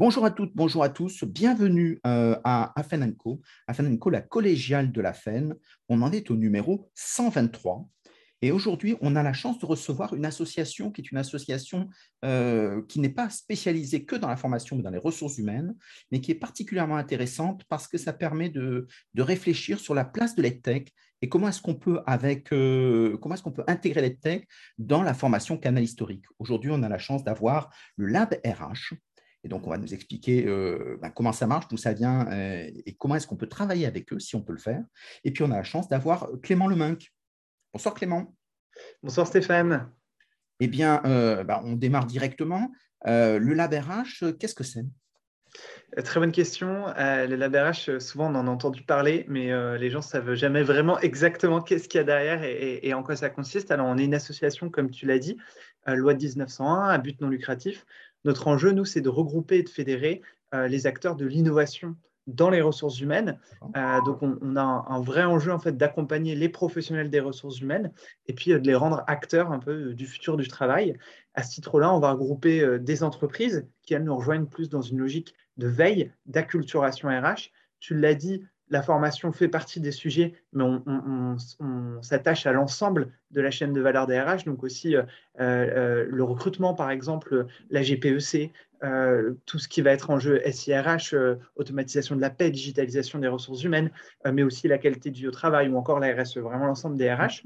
[0.00, 5.12] Bonjour à toutes, bonjour à tous, bienvenue euh, à Afenenco, Afenenco, la collégiale de la
[5.12, 5.54] FEN.
[5.90, 7.86] On en est au numéro 123.
[8.40, 11.90] Et aujourd'hui, on a la chance de recevoir une association qui est une association
[12.24, 15.76] euh, qui n'est pas spécialisée que dans la formation, mais dans les ressources humaines,
[16.10, 18.86] mais qui est particulièrement intéressante parce que ça permet de,
[19.18, 23.64] réfléchir sur la place de l'EdTech et comment est-ce qu'on peut, avec, euh, comment peut
[23.66, 24.48] intégrer l'EdTech
[24.78, 26.24] dans la formation canal historique.
[26.38, 28.94] Aujourd'hui, on a la chance d'avoir le Lab RH,
[29.42, 32.70] et donc, on va nous expliquer euh, ben, comment ça marche, d'où ça vient euh,
[32.84, 34.82] et comment est-ce qu'on peut travailler avec eux, si on peut le faire.
[35.24, 37.10] Et puis, on a la chance d'avoir Clément Lemunck.
[37.72, 38.34] Bonsoir Clément.
[39.02, 39.90] Bonsoir Stéphane.
[40.60, 42.70] Eh bien, euh, ben, on démarre directement.
[43.06, 44.84] le LabRH, qu'est-ce que c'est?
[46.04, 46.86] Très bonne question.
[46.98, 50.98] le LabRH, souvent on en a entendu parler, mais les gens ne savent jamais vraiment
[51.00, 53.70] exactement qu'est-ce qu'il y a derrière et, et, en quoi ça consiste.
[53.70, 55.38] Alors, on est une association, comme tu l'as dit,
[55.86, 57.86] loi de 1901, à but non lucratif.
[58.24, 60.22] Notre enjeu, nous, c'est de regrouper et de fédérer
[60.54, 63.38] euh, les acteurs de l'innovation dans les ressources humaines.
[63.76, 67.92] Euh, donc, on, a un, vrai enjeu en fait d'accompagner les professionnels des ressources humaines
[68.26, 70.96] et puis euh, de les rendre acteurs un peu du futur du travail.
[71.34, 74.98] À ce titre-là, on va regrouper des entreprises qui elles nous rejoignent plus dans une
[74.98, 77.50] logique de veille, d'acculturation RH.
[77.78, 81.36] Tu l'as dit, la formation fait partie des sujets, mais on,
[82.02, 85.02] s'attache à l'ensemble de la chaîne de valeur des RH, donc aussi euh,
[85.40, 90.40] euh, le recrutement, par exemple, la GPEC, euh, tout ce qui va être en jeu
[90.50, 91.14] SIRH,
[91.56, 93.90] automatisation de la paix, digitalisation des ressources humaines,
[94.32, 97.42] mais aussi la qualité du travail ou encore la RSE, vraiment l'ensemble des RH.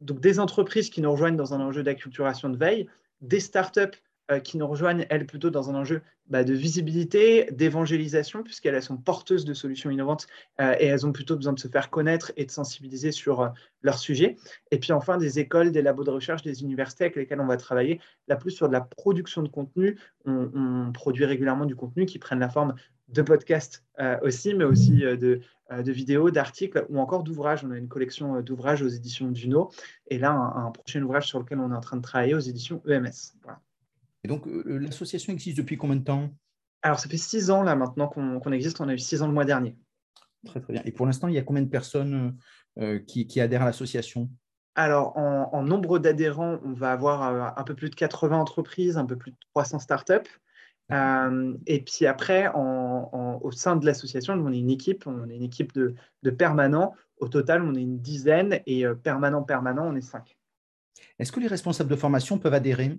[0.00, 2.86] Donc des entreprises qui nous rejoignent dans un enjeu d'acculturation de veille,
[3.22, 3.98] des startups
[4.44, 9.44] qui nous rejoignent, elles, plutôt dans un enjeu bah, de visibilité, d'évangélisation, puisqu'elles sont porteuses
[9.44, 10.28] de solutions innovantes
[10.60, 13.48] euh, et elles ont plutôt besoin de se faire connaître et de sensibiliser sur euh,
[13.82, 14.36] leur sujet.
[14.70, 17.56] Et puis enfin, des écoles, des labos de recherche, des universités avec lesquelles on va
[17.56, 19.98] travailler, là plus sur de la production de contenu.
[20.24, 22.74] On, produit régulièrement du contenu qui prenne la forme
[23.08, 23.84] de podcasts
[24.22, 25.40] aussi, mais aussi de,
[25.70, 27.64] vidéos, d'articles ou encore d'ouvrages.
[27.64, 29.70] On a une collection d'ouvrages aux éditions Duno
[30.08, 32.82] et là, un, prochain ouvrage sur lequel on est en train de travailler aux éditions
[32.86, 33.34] EMS.
[34.24, 36.30] Et donc, euh, euh, l'association existe depuis combien de temps?
[36.82, 38.80] Alors, ça fait six ans là maintenant qu'on existe.
[38.80, 39.76] On a eu six ans le mois dernier.
[40.46, 40.82] Très, très bien.
[40.84, 42.36] Et pour l'instant, il y a combien de personnes
[42.78, 44.30] euh, qui, adhèrent à l'association?
[44.74, 49.16] Alors, en, nombre d'adhérents, on va avoir un peu plus de 80 entreprises, un peu
[49.16, 50.14] plus de 300 startups.
[50.90, 55.74] et puis après, au sein de l'association, on est une équipe, on est une équipe
[55.74, 56.94] de, de permanents.
[57.18, 60.38] Au total, on est une dizaine et permanent, permanent, on est cinq.
[61.18, 62.98] Est-ce que les responsables de formation peuvent adhérer?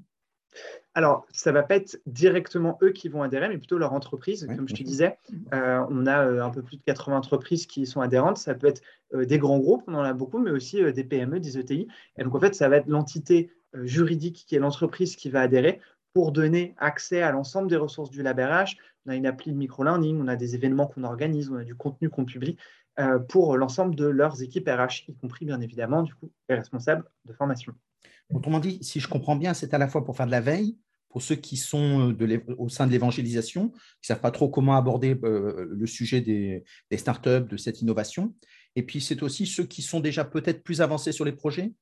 [0.94, 4.46] Alors, ça ne va pas être directement eux qui vont adhérer, mais plutôt leur entreprise.
[4.46, 5.18] Comme je te disais,
[5.54, 8.38] euh, on a euh, un peu plus de 80 entreprises qui sont adhérentes.
[8.38, 8.82] Ça peut être
[9.14, 11.88] euh, des grands groupes, on en a beaucoup, mais aussi des PME, des ETI.
[12.18, 13.52] Et donc, en fait, ça va être l'entité
[13.84, 15.80] juridique qui est l'entreprise qui va adhérer
[16.14, 18.76] pour donner accès à l'ensemble des ressources du LabRH.
[19.06, 21.74] On a une appli de micro-learning, on a des événements qu'on organise, on a du
[21.74, 22.58] contenu qu'on publie
[23.30, 27.32] pour l'ensemble de leurs équipes RH, y compris bien évidemment du coup, les responsables de
[27.32, 27.74] formation.
[28.34, 30.78] Autrement dit, si je comprends bien, c'est à la fois pour faire de la veille,
[31.12, 34.76] pour ceux qui sont euh, au sein de l'évangélisation, qui ne savent pas trop comment
[34.76, 36.64] aborder euh, le sujet des,
[36.98, 38.34] startups, de cette innovation.
[38.76, 41.74] Et puis, c'est aussi ceux qui sont déjà peut-être plus avancés sur les projets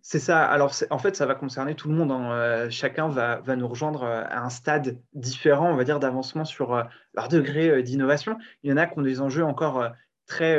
[0.00, 0.42] c'est ça.
[0.44, 2.12] Alors, en fait, ça va concerner tout le monde.
[2.12, 2.32] Hein.
[2.32, 7.28] Euh, chacun va, nous rejoindre à un stade différent, on va dire, d'avancement sur leur
[7.28, 8.38] degré d'innovation.
[8.62, 9.90] Il y en a qui ont des enjeux encore
[10.26, 10.58] très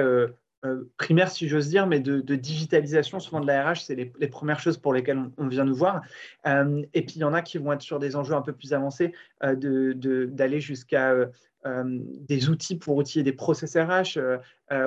[0.66, 4.60] euh, primaire, si j'ose dire, mais de, digitalisation, souvent de la RH, c'est les, premières
[4.60, 6.02] choses pour lesquelles on, vient nous voir.
[6.48, 8.54] Euh, et puis, il y en a qui vont être sur des enjeux un peu
[8.54, 9.14] plus avancés,
[9.44, 9.94] euh,
[10.26, 11.14] d'aller jusqu'à
[11.66, 14.20] des outils pour outiller des process RH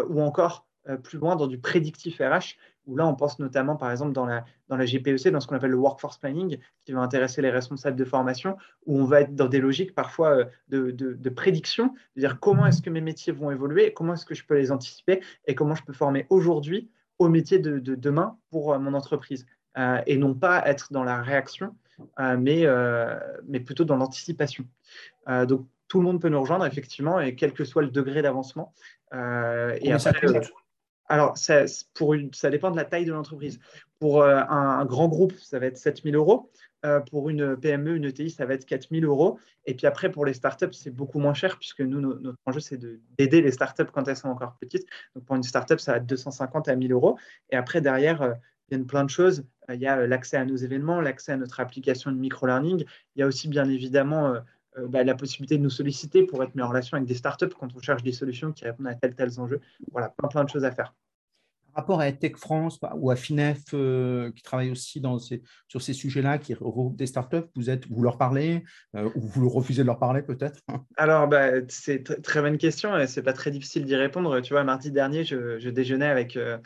[0.09, 0.66] ou encore
[1.03, 4.44] plus loin dans du prédictif RH où là, on pense notamment, par exemple, dans la,
[4.69, 7.97] dans la GPEC, dans ce qu'on appelle le workforce planning, qui va intéresser les responsables
[7.97, 12.20] de formation, où on va être dans des logiques parfois euh, de, de, prédiction, de
[12.20, 15.20] dire comment est-ce que mes métiers vont évoluer, comment est-ce que je peux les anticiper,
[15.46, 16.88] et comment je peux former aujourd'hui
[17.19, 19.46] au métier de, demain pour euh, mon entreprise,
[19.78, 21.75] euh, et non pas être dans la réaction,
[22.19, 22.66] mais,
[23.49, 24.66] mais plutôt dans l'anticipation.
[25.49, 28.75] donc, tout le monde peut nous rejoindre, effectivement, et quel que soit le degré d'avancement.
[29.14, 30.40] et après,
[31.08, 31.64] alors, ça,
[32.50, 33.61] dépend de la taille de l'entreprise.
[33.99, 36.50] Pour euh, un, grand groupe, ça va être 7 000 euros.
[36.85, 39.38] Euh, pour une PME, une ETI, ça va être 4 000 euros.
[39.64, 42.79] Et puis après, pour les startups, c'est beaucoup moins cher puisque nous, notre enjeu, c'est
[43.19, 44.87] d'aider les startups quand elles sont encore petites.
[45.14, 47.19] Donc, pour une startup, ça va être 250 à 1 000 euros.
[47.50, 48.35] Et après, derrière, euh,
[48.70, 49.44] y a plein de choses.
[49.73, 52.85] Il y a l'accès à nos événements, l'accès à notre application de micro-learning.
[53.14, 54.35] Il y a aussi, bien évidemment,
[54.88, 57.69] bah, la possibilité de nous solliciter pour être mis en relation avec des startups quand
[57.75, 59.61] on cherche des solutions qui répondent à tels tels enjeux.
[59.93, 60.94] Voilà, plein, plein de choses à faire.
[61.75, 66.38] rapport à EdTech France ou à FINEF, euh, qui travaille aussi dans sur ces sujets-là,
[66.38, 68.64] qui regroupe des startups, vous, êtes, vous leur parlez
[68.94, 70.61] euh, ou vous refusez de leur parler peut-être?
[70.96, 74.40] Alors, bah, c'est une très bonne question et c'est pas très difficile d'y répondre.
[74.40, 76.58] Tu vois, mardi dernier, je, déjeunais avec euh,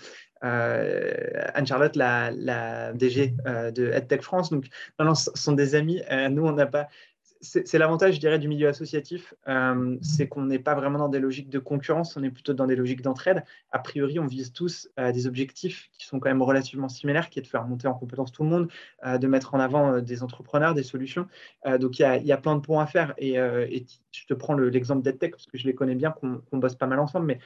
[0.43, 3.35] Anne-Charlotte, la, la, DG
[3.75, 4.51] de EdTech France.
[4.51, 4.67] Donc,
[4.99, 6.01] non, ce sont des amis.
[6.31, 6.89] nous, on n'a pas
[7.43, 11.21] c'est l'avantage, je dirais, du milieu associatif, euh, c'est qu'on n'est pas vraiment dans des
[11.21, 13.45] logiques de concurrence, on est plutôt dans des logiques d'entraide.
[13.71, 17.39] A priori, on vise tous euh, des objectifs qui sont quand même relativement similaires, qui
[17.39, 18.69] est de faire monter en compétence tout le monde,
[19.07, 21.27] euh, de mettre en avant des entrepreneurs, des solutions.
[21.79, 23.15] donc, il y, a plein de points à faire.
[23.17, 23.37] Et,
[24.13, 26.99] je te prends l'exemple d'EdTech, parce que je les connais bien, qu'on bosse pas mal
[26.99, 27.27] ensemble.
[27.27, 27.39] Mais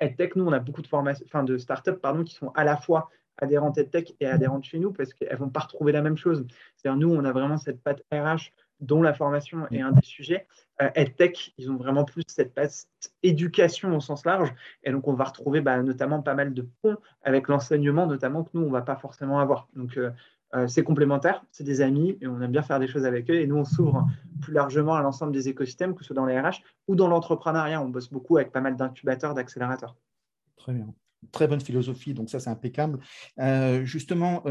[0.00, 1.92] EdTech, nous, on a beaucoup de, de startups
[2.26, 5.50] qui sont à la fois adhérentes EdTech et adhérentes chez nous, parce qu'elles ne vont
[5.50, 6.46] pas retrouver la même chose.
[6.76, 10.46] C'est-à-dire, nous, on a vraiment cette patte RH dont la formation est un des sujets.
[10.82, 12.88] Euh, EdTech, ils ont vraiment plus cette passe
[13.22, 14.52] éducation au sens large.
[14.82, 18.50] Et donc, on va retrouver bah, notamment pas mal de ponts avec l'enseignement, notamment que
[18.54, 19.68] nous, on ne va pas forcément avoir.
[19.74, 20.10] Donc, euh,
[20.54, 23.34] euh, c'est complémentaire, c'est des amis et on aime bien faire des choses avec eux.
[23.34, 24.06] Et nous, on s'ouvre
[24.40, 27.80] plus largement à l'ensemble des écosystèmes, que ce soit dans les RH ou dans l'entrepreneuriat.
[27.80, 29.96] On bosse beaucoup avec pas mal d'incubateurs, d'accélérateurs.
[30.56, 30.86] Très bien.
[31.32, 32.98] Très bonne philosophie, donc ça c'est impeccable.
[33.84, 34.42] justement,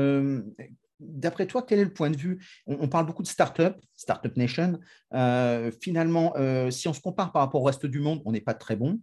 [1.06, 2.44] D'après toi, quel est le point de vue?
[2.66, 4.80] On, parle beaucoup de start-up, Startup Nation.
[5.14, 8.42] Euh, finalement, euh, si on se compare par rapport au reste du monde, on n'est
[8.42, 9.00] pas très bon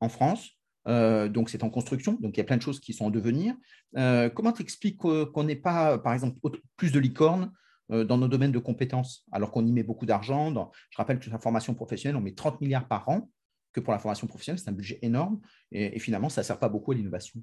[0.00, 0.50] en France.
[0.88, 2.14] Euh, donc, c'est en construction.
[2.20, 3.54] Donc, il y a plein de choses qui sont en devenir.
[4.34, 6.38] comment tu expliques qu'on n'ait pas, par exemple,
[6.76, 7.52] plus de licornes
[7.88, 11.32] dans nos domaines de compétences, alors qu'on y met beaucoup d'argent Je rappelle que sur
[11.32, 13.28] la formation professionnelle, on met 30 milliards par an,
[13.72, 15.40] que pour la formation professionnelle, c'est un budget énorme.
[15.72, 17.42] Et, et finalement, ça ne sert pas beaucoup à l'innovation.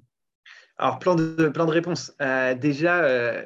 [0.80, 2.14] Alors, plein de, plein de réponses.
[2.22, 3.44] Euh, déjà, euh,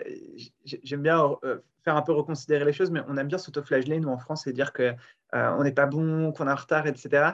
[0.64, 4.08] j'aime bien euh, faire un peu reconsidérer les choses, mais on aime bien s'autoflageller, nous,
[4.08, 7.32] en France, et dire qu'on n'est pas bon, qu'on est en retard, etc.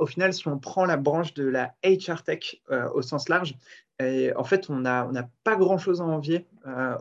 [0.00, 2.56] au final, si on prend la branche de la HR Tech
[2.92, 3.54] au sens large,
[4.00, 5.14] en fait, on n'a on
[5.44, 6.48] pas grand-chose à envier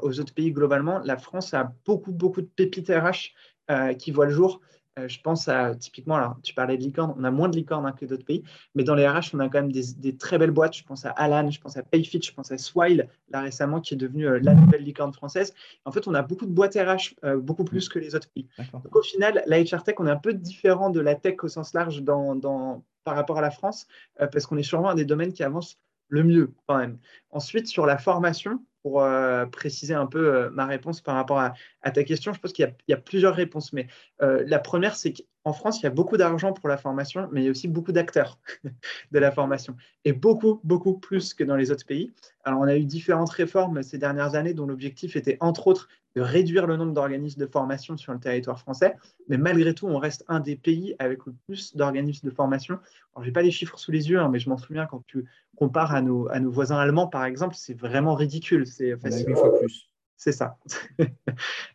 [0.04, 1.00] aux autres pays globalement.
[1.00, 4.62] La France a beaucoup, beaucoup de pépites RH qui voient le jour.
[4.98, 7.86] Euh, je pense à typiquement, alors tu parlais de licorne, on a moins de licornes
[7.86, 8.44] hein, que d'autres pays,
[8.76, 10.76] mais dans les RH, on a quand même des, très belles boîtes.
[10.76, 13.94] Je pense à Alan, je pense à Payfit, je pense à Swile, là récemment, qui
[13.94, 15.54] est devenue euh, la nouvelle licorne française.
[15.86, 18.48] En fait, on a beaucoup de boîtes RH, euh, beaucoup plus que les autres pays.
[18.74, 21.48] Donc au final, la HR Tech, on est un peu différent de la tech au
[21.48, 25.34] sens large dans, par rapport à la France, parce qu'on est sûrement un des domaines
[25.34, 25.78] qui avance
[26.10, 26.98] le mieux quand même.
[27.32, 31.54] Ensuite, sur la formation, pour euh, préciser un peu euh, ma réponse par rapport à,
[31.92, 33.74] ta question, je pense qu'il y, a plusieurs réponses.
[33.74, 33.88] Mais
[34.22, 37.42] euh, la première, c'est qu'en France, il y a beaucoup d'argent pour la formation, mais
[37.42, 38.40] il y a aussi beaucoup d'acteurs
[39.12, 39.76] de la formation.
[40.06, 42.14] Et beaucoup, beaucoup plus que dans les autres pays.
[42.44, 46.22] Alors, on a eu différentes réformes ces dernières années dont l'objectif était, entre autres, de
[46.24, 48.96] réduire le nombre d'organismes de formation sur le territoire français.
[49.30, 52.80] Mais malgré tout, on reste un des pays avec le plus d'organismes de formation.
[53.14, 55.04] Alors, je n'ai pas les chiffres sous les yeux, hein, mais je m'en souviens quand
[55.06, 55.26] tu
[55.56, 58.66] compares à nos, à nos voisins allemands, par exemple, c'est vraiment ridicule.
[58.66, 59.92] C'est une fois plus.
[60.18, 60.58] C'est ça.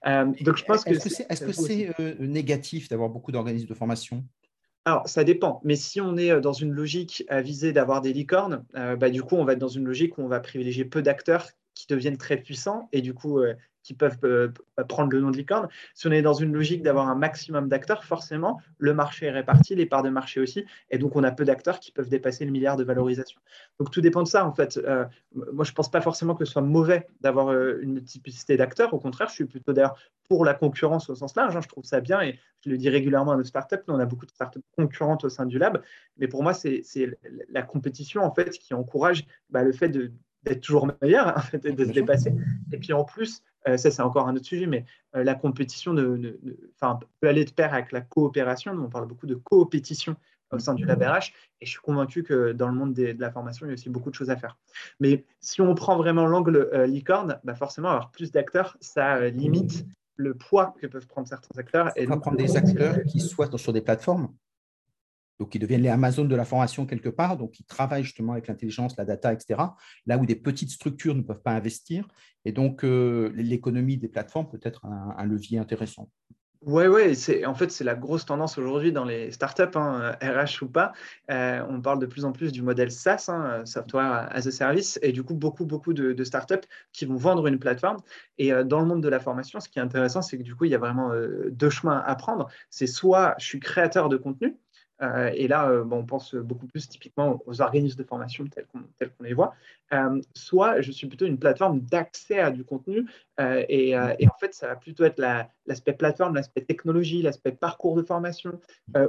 [0.05, 0.91] Euh, donc, je pense que.
[0.91, 4.25] Est-ce que c'est euh, négatif d'avoir beaucoup d'organismes de formation?
[4.85, 5.61] Alors, ça dépend.
[5.63, 9.23] Mais si on est euh, dans une logique à viser d'avoir des licornes, bah, du
[9.23, 12.19] coup, on va être dans une logique où on va privilégier peu d'acteurs qui deviennent
[12.19, 13.43] très puissants et du coup,
[13.83, 14.49] qui peuvent euh,
[14.89, 15.69] prendre le nom de licorne.
[15.95, 19.75] Si on est dans une logique d'avoir un maximum d'acteurs, forcément, le marché est réparti,
[19.75, 22.51] les parts de marché aussi, et donc on a peu d'acteurs qui peuvent dépasser le
[22.51, 23.41] milliard de valorisation.
[23.79, 24.79] Donc tout dépend de ça, en fait.
[24.79, 25.05] Euh,
[25.35, 28.95] moi, je ne pense pas forcément que ce soit mauvais d'avoir euh, une multiplicité d'acteurs.
[28.95, 29.97] Au contraire, je suis plutôt d'ailleurs
[30.29, 31.57] pour la concurrence au sens large.
[31.57, 31.61] Hein.
[31.61, 33.77] je trouve ça bien, et je le dis régulièrement à nos startups.
[33.89, 35.83] Nous, on a beaucoup de startups concurrentes au sein du lab,
[36.19, 36.83] mais pour moi, c'est
[37.49, 39.89] la compétition, en fait, qui encourage bah, le fait
[40.43, 42.35] d'être toujours meilleur, fait, de se dépasser.
[42.73, 44.85] Et puis en plus, euh, ça c'est encore un autre sujet, mais
[45.17, 46.39] euh, la compétition de,
[47.21, 48.73] peut aller de pair avec la coopération.
[48.73, 50.17] on parle beaucoup de coopétition
[50.51, 51.33] au sein du LabRH,
[51.63, 53.89] et je suis convaincu que dans le monde de la formation, il y a aussi
[53.89, 54.59] beaucoup de choses à faire.
[55.01, 59.87] Mais si on prend vraiment l'angle euh, licorne, bah forcément, avoir plus d'acteurs, ça limite
[60.17, 61.91] le poids que peuvent prendre certains acteurs.
[61.97, 64.29] Et donc, prendre des acteurs qui soient sur des plateformes
[65.43, 68.47] donc qui deviennent les Amazon de la formation quelque part, donc qui travaillent justement avec
[68.47, 69.61] l'intelligence, la data, etc.,
[70.07, 72.07] là où des petites structures ne peuvent pas investir.
[72.45, 76.09] Et donc, euh, l'économie des plateformes peut être un, levier intéressant.
[76.65, 80.69] Oui, ouais, en fait, c'est la grosse tendance aujourd'hui dans les startups, hein, RH ou
[80.69, 80.93] pas.
[81.29, 84.97] Euh, on parle de plus en plus du modèle SaaS, hein, Software as a Service,
[85.03, 87.97] et du coup, beaucoup, beaucoup de, startups qui vont vendre une plateforme.
[88.39, 90.55] Et euh, dans le monde de la formation, ce qui est intéressant, c'est que du
[90.55, 91.11] coup, il y a vraiment
[91.51, 92.49] deux chemins à prendre.
[92.71, 94.72] C'est soit je suis créateur de contenu, Euh,
[95.35, 99.35] et là, euh, on pense beaucoup plus typiquement aux organismes de formation tels qu'on les
[99.35, 99.55] voit.
[99.93, 103.07] Euh, soit je suis plutôt une plateforme d'accès à du contenu.
[103.69, 105.19] Et, en fait, ça va plutôt être
[105.67, 108.61] l'aspect plateforme, l'aspect technologie, l'aspect parcours de formation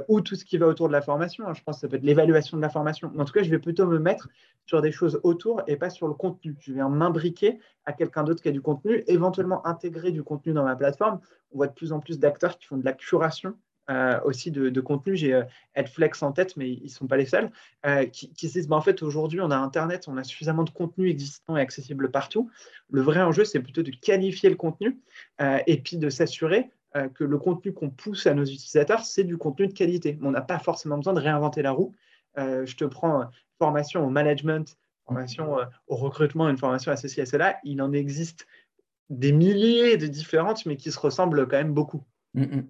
[0.08, 1.52] ou tout ce qui va autour de la formation.
[1.54, 3.12] je pense que ça peut être l'évaluation de la formation.
[3.16, 4.28] en tout cas, je vais plutôt me mettre
[4.66, 6.56] sur des choses autour et pas sur le contenu.
[6.58, 10.64] Je vais m'imbriquer à quelqu'un d'autre qui a du contenu, éventuellement intégrer du contenu dans
[10.64, 11.20] ma plateforme.
[11.52, 13.56] On voit de plus en plus d'acteurs qui font de la curation
[13.90, 15.14] euh, aussi de, contenu.
[15.14, 15.42] J'ai
[15.74, 17.50] Headflex en tête, mais ils ne sont pas les seuls,
[17.84, 20.70] euh, qui, se disent bah, en fait, aujourd'hui, on a Internet, on a suffisamment de
[20.70, 22.50] contenu existant et accessible partout.
[22.90, 24.98] Le vrai enjeu, c'est plutôt de qualifier le contenu
[25.40, 26.70] euh, et puis de s'assurer
[27.14, 30.16] que le contenu qu'on pousse à nos utilisateurs, c'est du contenu de qualité.
[30.22, 31.92] On n'a pas forcément besoin de réinventer la roue.
[32.36, 35.56] je te prends formation au management, formation
[35.88, 37.56] au recrutement, une formation associée à cela.
[37.64, 38.46] Il en existe
[39.10, 42.04] des milliers de différentes, mais qui se ressemblent quand même beaucoup.
[42.34, 42.66] Mm, mm.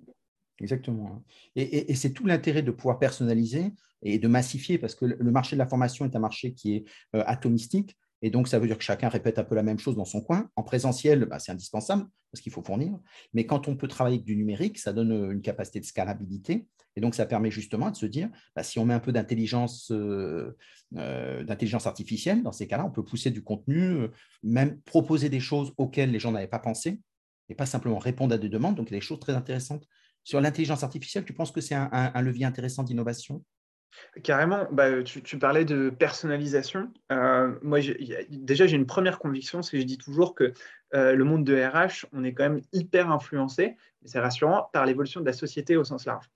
[0.60, 1.10] Exactement.
[1.12, 1.22] Hein.
[1.56, 5.58] Et, c'est tout l'intérêt de pouvoir personnaliser et de massifier, parce que le marché de
[5.58, 6.84] la formation est un marché qui est
[7.16, 7.96] euh, atomistique.
[8.22, 10.20] Et donc, ça veut dire que chacun répète un peu la même chose dans son
[10.20, 10.48] coin.
[10.56, 12.98] En présentiel, bah, c'est indispensable parce qu'il faut fournir.
[13.32, 16.66] Mais quand on peut travailler avec du numérique, ça donne euh, une capacité de scalabilité.
[16.96, 19.90] Et donc, ça permet justement de se dire, bah, si on met un peu d'intelligence
[19.90, 20.54] euh,
[20.92, 24.06] d'intelligence artificielle, dans ces cas-là, on peut pousser du contenu,
[24.44, 27.00] même proposer des choses auxquelles les gens n'avaient pas pensé,
[27.48, 28.76] et pas simplement répondre à des demandes.
[28.76, 29.88] Donc, il y a des choses très intéressantes
[30.24, 33.44] sur l'intelligence artificielle, tu penses que c'est un, levier intéressant d'innovation?
[34.24, 36.90] Carrément, bah, tu, parlais de personnalisation.
[37.12, 37.78] Euh, moi,
[38.30, 40.52] déjà, j'ai une première conviction, c'est que je dis toujours que
[40.94, 44.86] euh, le monde de RH, on est quand même hyper influencé, mais c'est rassurant, par
[44.86, 46.28] l'évolution de la société au sens large.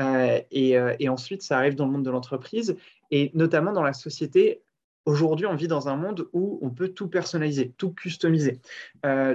[0.00, 2.76] Euh, et, et, ensuite, ça arrive dans le monde de l'entreprise,
[3.10, 4.62] et notamment dans la société.
[5.04, 8.60] Aujourd'hui, on vit dans un monde où on peut tout personnaliser, tout customiser.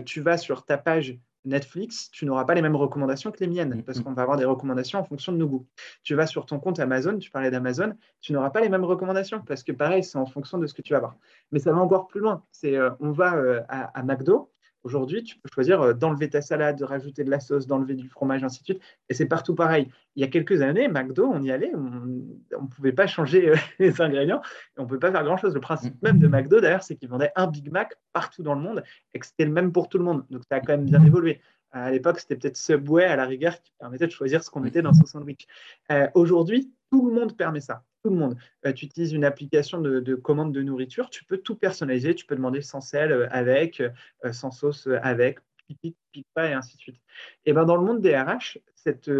[0.05, 3.75] tu vas sur ta page Netflix, tu n'auras pas les mêmes recommandations que les miennes,
[3.75, 4.03] mm, parce mm.
[4.03, 5.67] qu'on va avoir des recommandations en fonction de nos goûts.
[6.03, 9.41] Tu vas sur ton compte Amazon, tu parlais d'Amazon, tu n'auras pas les mêmes recommandations,
[9.41, 11.15] parce que pareil, c'est en fonction de ce que tu vas voir.
[11.51, 12.43] Mais ça va encore plus loin.
[12.51, 14.51] C'est, euh, on va euh, à, McDo,
[14.87, 18.07] Aujourd'hui, tu peux choisir euh, d'enlever ta salade, de rajouter de la sauce, d'enlever du
[18.07, 18.81] fromage, ainsi de suite.
[19.09, 19.89] Et c'est partout pareil.
[20.15, 23.99] Il y a quelques années, McDo, on y allait, on ne pouvait pas changer les
[23.99, 25.53] ingrédients, et on ne pouvait pas faire grand-chose.
[25.53, 26.05] Le principe mm.
[26.05, 28.81] même de McDo, d'ailleurs, c'est qu'ils vendaient un Big Mac partout dans le monde
[29.13, 30.23] et que c'était le même pour tout le monde.
[30.29, 31.41] Donc, ça a quand même bien évolué.
[31.71, 34.81] À l'époque, c'était peut-être Subway à la rigueur qui permettait de choisir ce qu'on mettait
[34.81, 35.47] dans son sandwich.
[35.91, 37.83] Euh, aujourd'hui, tout le monde permet ça.
[38.07, 38.37] Tout monde.
[38.65, 42.15] Euh, tu utilises une application de, commande de nourriture, tu peux tout personnaliser.
[42.15, 43.83] Tu peux demander sans sel euh, avec,
[44.31, 45.95] sans sauce avec, pipi,
[46.33, 47.01] pas et ainsi de suite.
[47.45, 49.11] Et ben dans le monde des RH, cette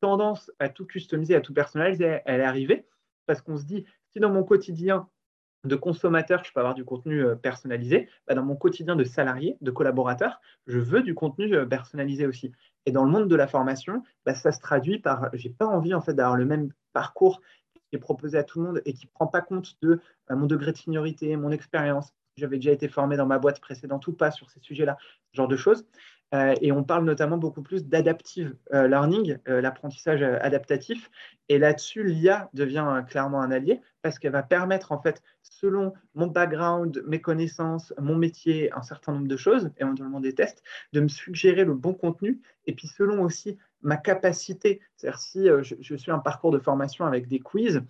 [0.00, 2.86] tendance à tout customiser, à tout personnaliser, elle est arrivée
[3.26, 5.06] parce qu'on se dit si dans mon quotidien
[5.64, 8.08] de consommateur, je peux avoir du contenu euh, personnalisé.
[8.26, 12.52] Bah, dans mon quotidien de salarié, de collaborateur, je veux du contenu euh, personnalisé aussi.
[12.86, 15.94] Et dans le monde de la formation, bah, ça se traduit par, j'ai pas envie
[15.94, 17.40] en fait d'avoir le même parcours
[17.90, 20.36] qui est proposé à tout le monde et qui ne prend pas compte de euh,
[20.36, 22.14] mon degré de seniorité, mon expérience.
[22.36, 24.96] J'avais déjà été formé dans ma boîte précédente ou pas sur ces sujets-là,
[25.32, 25.84] ce genre de choses.
[26.32, 31.10] Euh, et on parle notamment beaucoup plus d'adaptive euh, learning, l'apprentissage adaptatif.
[31.48, 36.28] Et là-dessus, l'IA devient clairement un allié parce qu'elle va permettre, en fait, selon mon
[36.28, 41.08] background, mes connaissances, mon métier, un certain nombre de choses, éventuellement des tests, de me
[41.08, 42.40] suggérer le bon contenu.
[42.66, 47.28] Et puis, selon aussi ma capacité, c'est-à-dire si je, suis un parcours de formation avec
[47.28, 47.82] des quiz,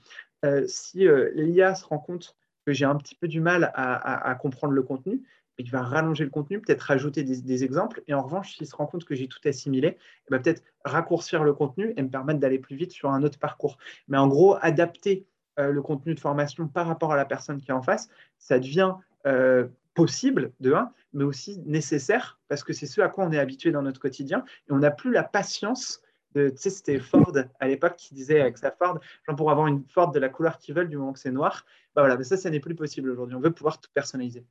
[0.66, 4.82] si l'IA se rend compte que j'ai un petit peu du mal à comprendre le
[4.82, 5.22] contenu,
[5.60, 8.02] il va rallonger le contenu, peut-être rajouter des, exemples.
[8.08, 11.44] Et en revanche, s'il se rend compte que j'ai tout assimilé, il va peut-être raccourcir
[11.44, 13.76] le contenu et me permettre d'aller plus vite sur un autre parcours.
[14.08, 15.26] Mais en gros, adapter
[15.58, 18.58] euh, le contenu de formation par rapport à la personne qui est en face, ça
[18.58, 18.94] devient
[19.26, 23.38] euh, possible de un, mais aussi nécessaire parce que c'est ce à quoi on est
[23.38, 26.02] habitué dans notre quotidien et on n'a plus la patience
[26.34, 29.66] de, tu sais, c'était Ford à l'époque qui disait avec sa Ford, genre pour avoir
[29.66, 32.24] une Ford de la couleur qu'ils veulent du moment que c'est noir, bah voilà, mais
[32.24, 33.34] ça, ça n'est plus possible aujourd'hui.
[33.34, 34.46] On veut pouvoir tout personnaliser.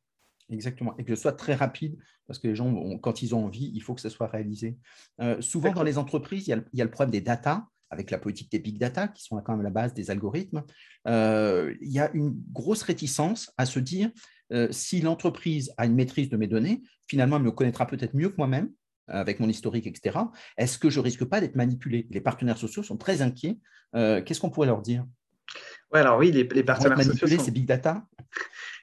[0.49, 0.97] Exactement.
[0.97, 3.81] Et que ce soit très rapide, parce que les gens, quand ils ont envie, il
[3.81, 4.77] faut que ce soit réalisé.
[5.21, 8.51] Euh, souvent, dans les entreprises, il y, a, le problème des data, avec la politique
[8.51, 10.63] des big data, qui sont quand même la base des algorithmes.
[11.07, 14.11] Euh, il y a une grosse réticence à se dire,
[14.51, 18.29] euh, si l'entreprise a une maîtrise de mes données, finalement, elle me connaîtra peut-être mieux
[18.29, 18.71] que moi-même,
[19.11, 20.19] avec mon historique, etc.
[20.55, 22.05] Est-ce que je risque pas d'être manipulé?
[22.11, 23.57] Les partenaires sociaux sont très inquiets.
[23.93, 25.03] Qu'est-ce qu'on pourrait leur dire?
[25.91, 27.27] Ouais, alors oui, les, partenaires sociaux.
[27.27, 27.43] Sont...
[27.43, 28.05] ces big data?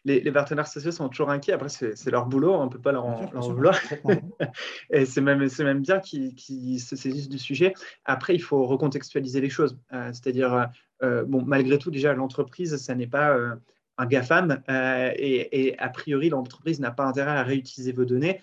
[0.07, 1.53] Les, partenaires sociaux sont toujours inquiets.
[1.53, 3.79] Après, c'est leur boulot, on ne peut pas leur en, vouloir.
[4.91, 7.75] et c'est même, même bien qu'ils se saisissent du sujet.
[8.05, 9.77] Après, il faut recontextualiser les choses.
[9.93, 10.69] Euh, c'est-à-dire,
[11.03, 13.37] euh, bon, malgré tout, déjà, l'entreprise, ça n'est pas
[13.99, 18.43] un GAFAM et, et, a priori, l'entreprise n'a pas intérêt à réutiliser vos données euh,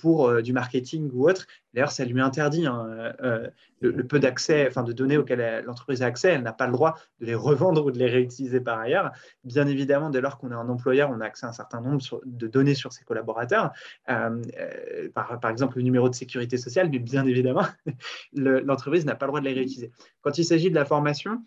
[0.00, 1.46] pour euh, du marketing ou autre.
[1.72, 2.86] D'ailleurs, ça lui interdit hein,
[3.22, 3.48] euh,
[3.80, 6.28] le, peu d'accès, enfin de données auxquelles l'entreprise a accès.
[6.28, 9.10] Elle n'a pas le droit de les revendre ou de les réutiliser par ailleurs.
[9.42, 12.00] Bien évidemment, dès lors qu'on est un employeur, on a accès à un certain nombre
[12.24, 13.72] de données sur ses collaborateurs,
[14.06, 17.66] par, exemple le numéro de sécurité sociale, mais bien évidemment,
[18.32, 19.90] l'entreprise n'a pas le droit de les réutiliser.
[20.22, 21.42] Quand il s'agit de la formation,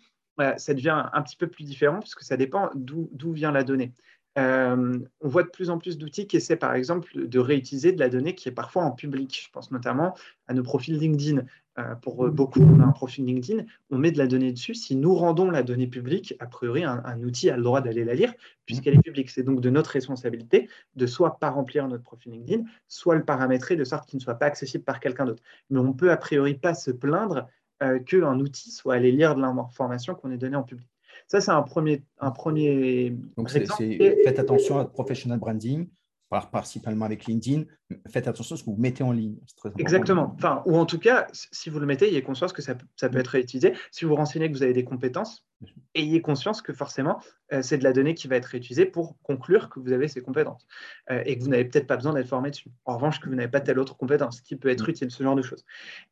[0.56, 3.92] ça devient un petit peu plus différent puisque ça dépend d'où vient la donnée.
[4.36, 7.98] Euh, on voit de plus en plus d'outils qui essaient, par exemple, de réutiliser de
[7.98, 9.44] la donnée qui est parfois en public.
[9.46, 10.14] Je pense notamment
[10.46, 11.44] à nos profils LinkedIn.
[11.78, 12.30] Euh, pour mmh.
[12.30, 14.74] beaucoup, on a un profil LinkedIn, on met de la donnée dessus.
[14.74, 18.14] Si nous rendons la donnée publique, a priori, un, outil a le droit d'aller la
[18.14, 18.34] lire
[18.66, 19.30] puisqu'elle est publique.
[19.30, 23.76] C'est donc de notre responsabilité de soit pas remplir notre profil LinkedIn, soit le paramétrer
[23.76, 25.42] de sorte qu'il ne soit pas accessible par quelqu'un d'autre.
[25.70, 27.46] Mais on peut a priori pas se plaindre
[27.82, 30.88] euh, qu'un outil soit allé lire de l'information qu'on est donnée en public.
[31.28, 33.10] Ça, c'est un premier, un premier.
[33.36, 35.88] Donc, faites attention à professional branding,
[36.28, 37.64] principalement avec LinkedIn,
[38.08, 39.36] faites attention à ce que vous mettez en ligne.
[39.78, 40.34] Exactement.
[40.36, 43.18] Enfin, ou en tout cas, si vous le mettez, ayez conscience que ça, ça peut
[43.18, 43.72] être réutilisé.
[43.90, 45.46] Si vous renseignez que vous avez des compétences,
[45.94, 47.20] ayez conscience que forcément,
[47.52, 50.20] euh, c'est de la donnée qui va être réutilisée pour conclure que vous avez ces
[50.20, 50.66] compétences
[51.10, 52.70] euh, et que vous n'avez peut-être pas besoin d'être formé dessus.
[52.84, 55.34] En revanche, que vous n'avez pas telle autre compétence qui peut être utile, ce genre
[55.34, 55.64] de choses.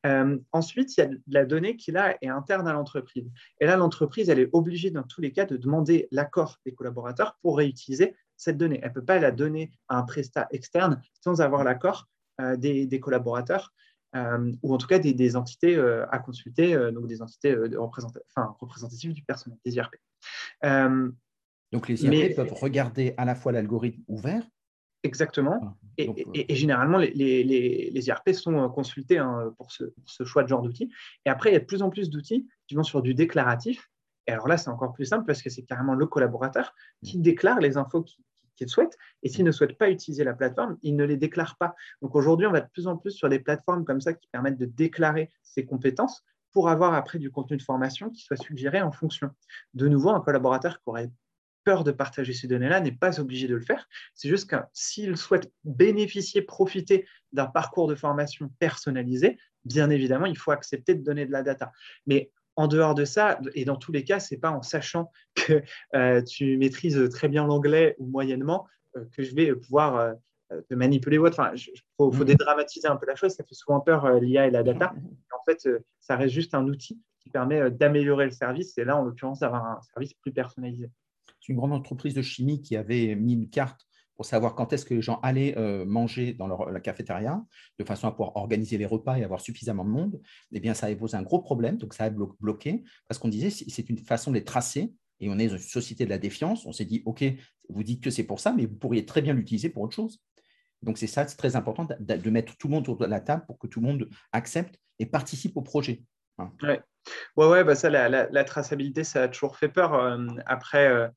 [0.07, 3.31] Euh, ensuite, il y a de la donnée qui, là, est interne à l'entreprise.
[3.61, 7.37] Et là, l'entreprise, elle est obligée, dans tous les cas, de demander l'accord des collaborateurs
[7.43, 8.78] pour réutiliser cette donnée.
[8.83, 12.09] Elle ne peut pas la donner à un prestat externe sans avoir l'accord
[12.40, 13.73] euh, des, collaborateurs
[14.14, 19.23] euh, ou en tout cas des, entités euh, à consulter, donc des entités représentatives du
[19.23, 19.97] personnel, des IRP.
[21.73, 24.43] donc les IRP peuvent regarder à la fois l'algorithme ouvert.
[25.02, 25.78] Exactement.
[25.99, 30.62] Et, généralement, les, les, IRP sont consultés hein, pour, ce, pour, ce, choix de genre
[30.62, 30.90] d'outils.
[31.25, 33.88] Et après, il y a de plus en plus d'outils qui vont sur du déclaratif
[34.26, 36.75] et alors là, c'est encore plus simple parce que c'est carrément le collaborateur
[37.05, 38.25] qui déclare les infos qu'il
[38.65, 38.97] souhaite.
[39.23, 41.75] Et s'il ne souhaite pas utiliser la plateforme, il ne les déclare pas.
[42.03, 44.59] Donc aujourd'hui, on va de plus en plus sur des plateformes comme ça qui permettent
[44.59, 48.91] de déclarer ses compétences pour avoir après du contenu de formation qui soit suggéré en
[48.91, 49.31] fonction.
[49.75, 51.11] De nouveau, un collaborateur qui aurait
[51.65, 53.89] peur de partager ces données-là n'est pas obligé de le faire.
[54.15, 60.39] C'est juste que s'il souhaite bénéficier, profiter d'un parcours de formation personnalisé, bien évidemment, il
[60.39, 61.73] faut accepter de donner de la data.
[62.07, 65.11] Mais en dehors de ça, et dans tous les cas, ce n'est pas en sachant
[65.35, 65.63] que
[65.95, 70.75] euh, tu maîtrises très bien l'anglais ou moyennement euh, que je vais pouvoir euh, te
[70.75, 71.19] manipuler.
[71.19, 72.25] Enfin, il faut, mm-hmm.
[72.25, 73.33] dédramatiser un peu la chose.
[73.33, 74.95] Ça fait souvent peur l'IA et la data.
[75.33, 75.69] En fait,
[76.01, 79.65] ça reste juste un outil qui permet d'améliorer le service et là, en l'occurrence, d'avoir
[79.67, 80.91] un service plus personnalisé.
[81.41, 84.85] C'est une grande entreprise de chimie qui avait mis une carte pour savoir quand est-ce
[84.85, 87.45] que les gens allaient euh, manger dans la cafétéria,
[87.79, 90.21] de façon à pouvoir organiser les repas et avoir suffisamment de monde,
[90.52, 91.76] eh bien, ça a posé un gros problème.
[91.76, 94.93] Donc, ça a bloqué parce qu'on disait c'est une façon de les tracer.
[95.19, 96.67] Et on est une société de la défiance.
[96.67, 97.25] On s'est dit, OK,
[97.71, 100.21] vous dites que c'est pour ça, mais vous pourriez très bien l'utiliser pour autre chose.
[100.83, 103.45] Donc, c'est ça, c'est très important de, mettre tout le monde autour de la table
[103.47, 106.02] pour que tout le monde accepte et participe au projet.
[106.39, 106.52] Hein.
[106.63, 106.81] Ouais.
[107.37, 109.95] Ouais, bah ça, la, traçabilité, ça a toujours fait peur.
[109.95, 111.09] Euh, après, euh,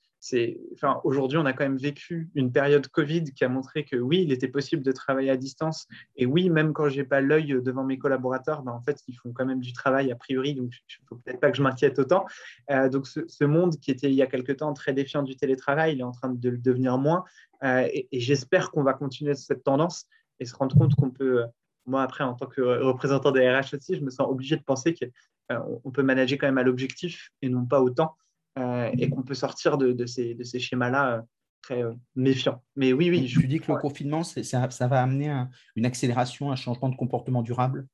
[1.03, 4.31] aujourd'hui, on a quand même vécu une période Covid qui a montré que oui, il
[4.31, 5.87] était possible de travailler à distance.
[6.15, 9.31] Et oui, même quand j'ai pas l'œil devant mes collaborateurs, ben, en fait, ils font
[9.31, 10.55] quand même du travail a priori.
[10.55, 12.25] Donc, il ne faut peut-être pas que je m'inquiète autant.
[12.69, 15.93] Euh, donc, ce, monde qui était il y a quelque temps très défiant du télétravail,
[15.93, 17.23] il est en train de le devenir moins.
[17.63, 20.05] Euh, et, j'espère qu'on va continuer cette tendance
[20.39, 21.45] et se rendre compte qu'on peut.
[21.85, 24.93] Moi, après, en tant que représentant des RH aussi, je me sens obligé de penser
[24.93, 25.07] qu'on
[25.53, 28.15] euh, peut manager quand même à l'objectif et non pas au temps.
[28.59, 31.21] Euh, et qu'on peut sortir de, ces, schémas-là euh,
[31.61, 32.63] très euh, méfiants.
[32.75, 33.27] Mais oui, oui.
[33.27, 35.45] Je dis que le confinement, ça, ça, va amener
[35.75, 37.87] une accélération, un changement de comportement durable?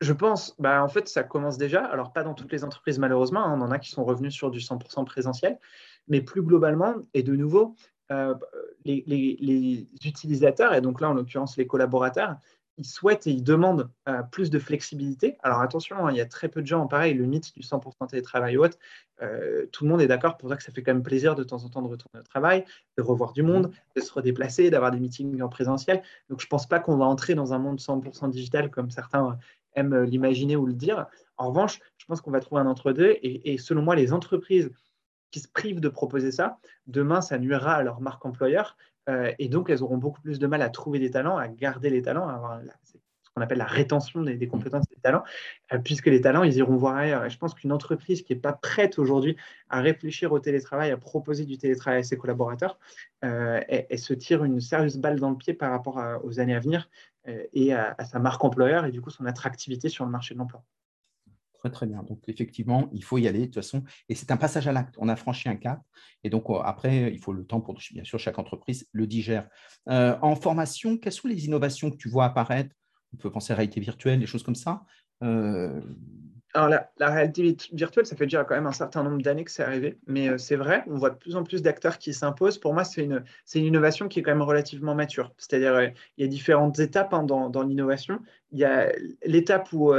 [0.00, 1.84] Je pense, bah, en fait, ça commence déjà.
[1.84, 3.44] Alors, pas dans toutes les entreprises, malheureusement.
[3.44, 3.58] Hein.
[3.58, 5.58] on en a qui sont revenus sur du 100% présentiel.
[6.08, 7.76] Mais plus globalement, et de nouveau,
[8.84, 12.36] les, les, utilisateurs, et donc là, en l'occurrence, les collaborateurs,
[12.80, 15.36] ils souhaitent et ils demandent euh, plus de flexibilité.
[15.42, 18.08] Alors attention, hein, il y a très peu de gens, pareil, le mythe du 100%
[18.08, 18.78] télétravail ou autre,
[19.20, 21.44] euh, tout le monde est d'accord pour dire que ça fait quand même plaisir de
[21.44, 22.64] temps en temps de retourner au travail,
[22.96, 26.02] de revoir du monde, de se redéplacer, d'avoir des meetings en présentiel.
[26.30, 29.38] Donc je ne pense pas qu'on va entrer dans un monde 100% digital comme certains
[29.74, 31.06] aiment l'imaginer ou le dire.
[31.36, 34.70] En revanche, je pense qu'on va trouver un entre-deux et, et selon moi, les entreprises
[35.30, 38.76] qui se privent de proposer ça, demain, ça nuira à leur marque employeur
[39.08, 41.90] euh, et donc, elles auront beaucoup plus de mal à trouver des talents, à garder
[41.90, 42.96] les talents, à avoir ce
[43.34, 45.22] qu'on appelle la rétention des, compétences des talents,
[45.72, 47.24] euh, puisque les talents, ils iront voir ailleurs.
[47.24, 49.36] Et je pense qu'une entreprise qui n'est pas prête aujourd'hui
[49.68, 52.78] à réfléchir au télétravail, à proposer du télétravail à ses collaborateurs,
[53.24, 56.60] euh, elle, se tire une sérieuse balle dans le pied par rapport aux années à
[56.60, 56.88] venir
[57.52, 60.64] et à, sa marque employeur et du coup son attractivité sur le marché de l'emploi.
[61.60, 62.02] Très, très bien.
[62.02, 63.84] Donc, effectivement, il faut y aller de toute façon.
[64.08, 64.94] Et c'est un passage à l'acte.
[64.96, 65.82] On a franchi un cap.
[66.24, 69.46] Et donc, euh, après, il faut le temps pour, bien sûr, chaque entreprise le digère.
[69.90, 72.74] Euh, en formation, quelles sont les innovations que tu vois apparaître?
[73.12, 74.84] On peut penser à réalité virtuelle, des choses comme ça.
[75.22, 75.82] Euh,
[76.54, 79.64] Alors, la, réalité virtuelle, ça fait déjà quand même un certain nombre d'années que c'est
[79.64, 79.98] arrivé.
[80.06, 82.56] Mais c'est vrai, on voit de plus en plus d'acteurs qui s'imposent.
[82.56, 83.22] Pour moi, c'est une,
[83.54, 85.34] une, innovation qui est quand même relativement mature.
[85.36, 88.20] C'est-à-dire, il y a différentes étapes hein, dans, dans l'innovation.
[88.50, 88.90] Il y a
[89.26, 89.92] l'étape où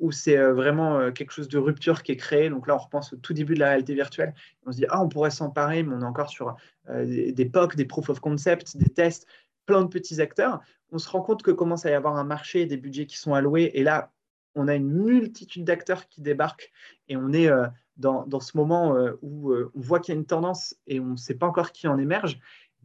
[0.00, 2.50] où, c'est euh, vraiment euh, quelque chose de rupture qui est créé.
[2.50, 4.34] Donc là, on repense au tout début de la réalité virtuelle.
[4.66, 6.56] On se dit, ah, on pourrait s'emparer, mais on est encore sur
[6.88, 9.26] euh, des, POC, des proof of concept, des tests,
[9.66, 10.60] plein de petits acteurs.
[10.92, 13.34] On se rend compte que commence à y avoir un marché, des budgets qui sont
[13.34, 13.70] alloués.
[13.74, 14.12] Et là,
[14.54, 16.70] on a une multitude d'acteurs qui débarquent
[17.08, 17.50] et on est
[17.98, 21.16] dans, dans, ce moment où on voit qu'il y a une tendance et on ne
[21.16, 22.40] sait pas encore qui en émerge.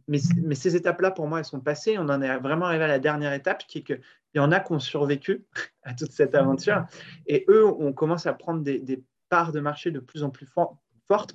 [0.08, 1.96] Mais, mais, ces étapes-là, pour moi, elles sont passées.
[1.98, 4.00] On en est vraiment arrivé à la dernière étape, qui est que
[4.34, 5.44] il y en a qui ont survécu
[5.82, 6.86] à toute cette aventure.
[7.26, 10.76] Et eux, on commence à prendre des, parts de marché de plus en plus fortes.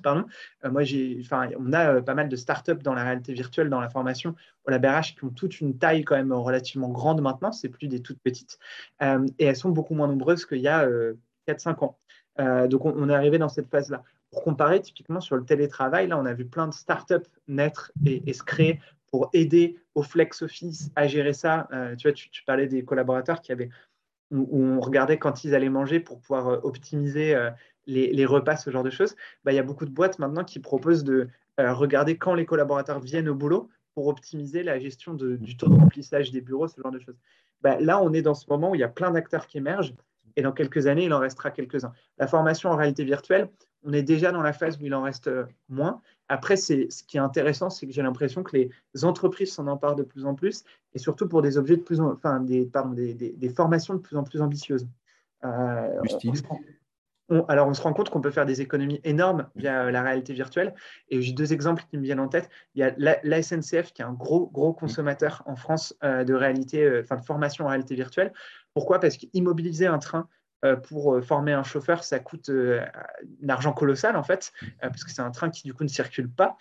[0.02, 0.24] Pardon.
[0.64, 0.82] Euh, moi,
[1.56, 4.34] on a euh, pas mal de startups dans la réalité virtuelle, dans la formation
[4.66, 7.52] au LabRH, qui ont toute une taille quand même relativement grande maintenant.
[7.52, 8.58] C'est plus des toutes petites.
[9.02, 10.88] Euh, et elles sont beaucoup moins nombreuses qu'il y a
[11.46, 11.98] 4-5 ans.
[12.68, 14.02] donc, on, est arrivé dans cette phase-là.
[14.30, 18.32] Pour comparer, typiquement sur le télétravail, là, on a vu plein de startups naître et
[18.32, 18.80] se créer
[19.10, 21.68] pour aider flex office à gérer ça.
[21.72, 23.70] Euh, tu vois, tu, parlais des collaborateurs qui avaient,
[24.30, 27.50] où, on regardait quand ils allaient manger pour pouvoir euh, optimiser euh,
[27.86, 29.16] les, repas, ce genre de choses.
[29.44, 33.00] Bah, il y a beaucoup de boîtes maintenant qui proposent de regarder quand les collaborateurs
[33.00, 36.92] viennent au boulot pour optimiser la gestion du taux de remplissage des bureaux, ce genre
[36.92, 37.16] de choses.
[37.62, 39.94] Bah, là, on est dans ce moment où il y a plein d'acteurs qui émergent
[40.38, 41.92] et dans quelques années, il en restera quelques-uns.
[42.16, 43.50] La formation en réalité virtuelle,
[43.84, 45.30] on est déjà dans la phase où il en reste
[45.68, 46.00] moins.
[46.28, 48.70] Après, ce qui est intéressant, c'est que j'ai l'impression que les
[49.04, 50.64] entreprises s'en emparent de plus en plus,
[50.94, 54.16] et surtout pour des objets de plus enfin, des, pardon, des, des, formations de plus
[54.16, 54.86] en plus ambitieuses.
[55.44, 56.00] Euh,
[57.48, 60.74] alors, on se rend compte qu'on peut faire des économies énormes via la réalité virtuelle.
[61.10, 62.48] Et j'ai deux exemples qui me viennent en tête.
[62.74, 66.32] Il y a la, SNCF, qui est un gros, gros consommateur en France euh, de
[66.32, 68.32] réalité, euh, enfin, de formation en réalité virtuelle.
[68.72, 68.98] Pourquoi?
[68.98, 70.37] Parce qu'immobiliser un train euh,
[70.84, 72.84] pour euh, former un chauffeur, ça coûte euh,
[73.42, 76.30] un argent colossal en fait, parce que c'est un train qui du coup ne circule
[76.30, 76.56] pas,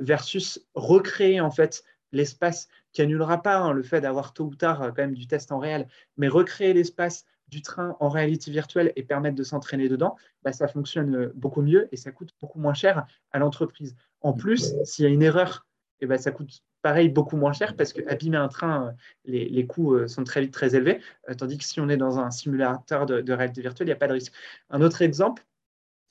[0.00, 4.80] versus recréer en fait l'espace qui annulera pas hein, le fait d'avoir tôt ou tard
[4.88, 9.02] quand même du test en réel, mais recréer l'espace du train en réalité virtuelle et
[9.02, 13.06] permettre de s'entraîner dedans, bah, ça fonctionne beaucoup mieux et ça coûte beaucoup moins cher
[13.30, 13.94] à l'entreprise.
[14.20, 15.66] En plus, s'il y a une erreur,
[16.02, 16.50] eh ben, ça coûte
[16.82, 18.90] pareil beaucoup moins cher parce que abîmer un train, euh,
[19.24, 22.18] les, coûts euh, sont très vite très élevés, euh, tandis que si on est dans
[22.18, 24.32] un simulateur de, réalité virtuelle, il n'y a pas de risque.
[24.68, 25.46] Un autre exemple,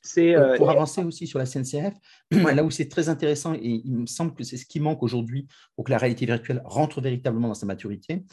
[0.02, 0.34] c'est…
[0.56, 1.94] Pour avancer aussi sur la CNCF,
[2.32, 5.46] là où c'est très intéressant, et il me semble que c'est ce qui manque aujourd'hui
[5.76, 8.24] pour que la réalité virtuelle rentre véritablement dans sa maturité,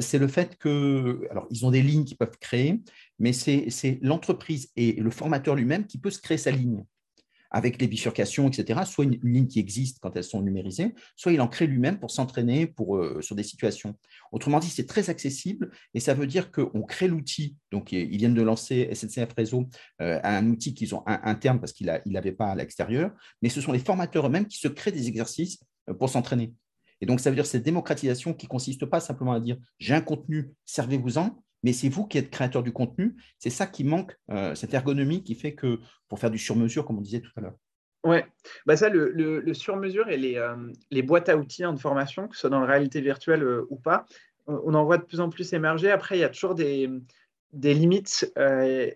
[0.00, 2.80] c'est le fait que, alors ils ont des lignes qu'ils peuvent créer,
[3.18, 6.84] mais c'est l'entreprise et le formateur lui-même qui peut se créer sa ligne
[7.52, 11.40] avec les bifurcations, etc., soit une, ligne qui existe quand elles sont numérisées, soit il
[11.40, 13.94] en crée lui-même pour s'entraîner euh, sur des situations.
[14.32, 17.56] Autrement dit, c'est très accessible et ça veut dire qu'on crée l'outil.
[17.70, 22.32] Donc, ils viennent de lancer SNCF Réseau, un outil qu'ils ont interne parce qu'il n'avait
[22.32, 25.94] pas à l'extérieur, mais ce sont les formateurs eux-mêmes qui se créent des exercices euh,
[25.94, 26.52] pour s'entraîner.
[27.00, 30.00] Et donc, ça veut dire cette démocratisation qui consiste pas simplement à dire j'ai un
[30.00, 33.16] contenu, servez-vous-en, mais c'est vous qui êtes créateur du contenu.
[33.38, 36.98] C'est ça qui manque, euh, cette ergonomie qui fait que pour faire du sur-mesure, comme
[36.98, 37.56] on disait tout à l'heure.
[38.04, 38.26] Ouais,
[38.66, 40.56] bah ça, le, sur-mesure et les, euh,
[40.90, 43.76] les, boîtes à outils de formation, que ce soit dans la réalité virtuelle euh, ou
[43.76, 44.06] pas,
[44.48, 45.88] on, en voit de plus en plus émerger.
[45.88, 46.90] Après, il y a toujours des,
[47.52, 48.34] des limites.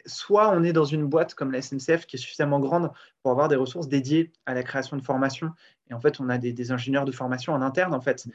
[0.07, 2.91] soit on est dans une boîte comme la SNCF qui est suffisamment grande
[3.23, 5.53] pour avoir des ressources dédiées à la création de formation.
[5.91, 8.27] Et en fait, on a des, ingénieurs de formation en interne en fait,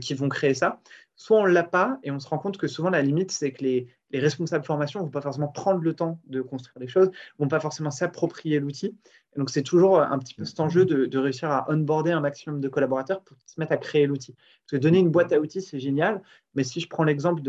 [0.00, 0.80] qui vont créer ça
[1.22, 3.52] soit on ne l'a pas, et on se rend compte que souvent la limite, c'est
[3.52, 6.86] que les, responsables de formation ne vont pas forcément prendre le temps de construire les
[6.86, 8.94] choses, ne vont pas forcément s'approprier l'outil.
[9.38, 12.68] donc c'est toujours un petit peu cet enjeu de, réussir à onboarder un maximum de
[12.68, 14.34] collaborateurs pour qu'ils se mettent à créer l'outil.
[14.34, 16.20] Parce que donner une boîte à outils, c'est génial,
[16.54, 17.40] mais si je prends l'exemple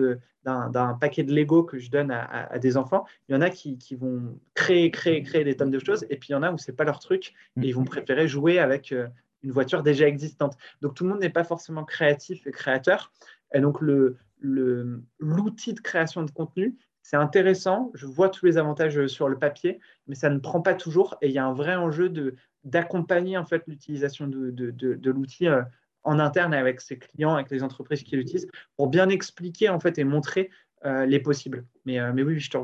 [0.46, 3.78] d'un paquet de Lego que je donne à, des enfants, il y en a qui,
[3.96, 6.58] vont créer, créer, créer des tonnes de choses, et puis il y en a où
[6.58, 9.08] ce n'est pas leur truc, et ils vont préférer jouer avec euh,
[9.44, 10.58] une voiture déjà existante.
[10.82, 13.12] Donc tout le monde n'est pas forcément créatif et créateur.
[13.54, 17.92] Et donc, l'outil le, l'outil de création de contenu, c'est intéressant.
[17.94, 21.18] Je vois tous les avantages sur le papier, mais ça ne prend pas toujours.
[21.22, 25.12] Et il y a un vrai enjeu de, d'accompagner en fait l'utilisation de, de, de,
[25.12, 25.62] l'outil euh,
[26.04, 29.98] en interne avec ses clients, avec les entreprises qui l'utilisent, pour bien expliquer en fait
[29.98, 30.50] et montrer
[30.86, 31.66] euh, les possibles.
[31.86, 32.58] Mais, euh, mais oui, je te.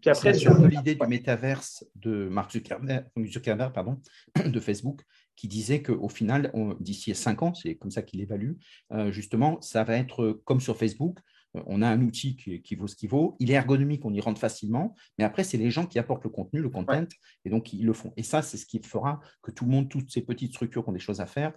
[0.00, 4.00] Puis après, sur l'idée du métaverse de Mark Zuckerberg, Zuckerberg pardon,
[4.44, 5.00] de Facebook,
[5.36, 8.52] qui disait qu'au final, d'ici cinq ans, c'est comme ça qu'il évalue,
[8.92, 11.18] euh, justement, ça va être comme sur Facebook,
[11.66, 13.36] on a un outil qui, vaut ce qu'il vaut.
[13.38, 14.96] Il est ergonomique, on y rentre facilement.
[15.18, 17.06] Mais après, c'est les gens qui apportent le contenu, le content,
[17.44, 18.12] et donc ils le font.
[18.16, 20.90] Et ça, c'est ce qui fera que tout le monde, toutes ces petites structures qui
[20.90, 21.52] ont des choses à faire,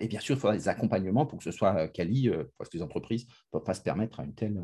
[0.00, 2.84] et bien sûr, il faudra des accompagnements pour que ce soit quali, parce que les
[2.84, 4.62] entreprises ne peuvent pas se permettre à une telle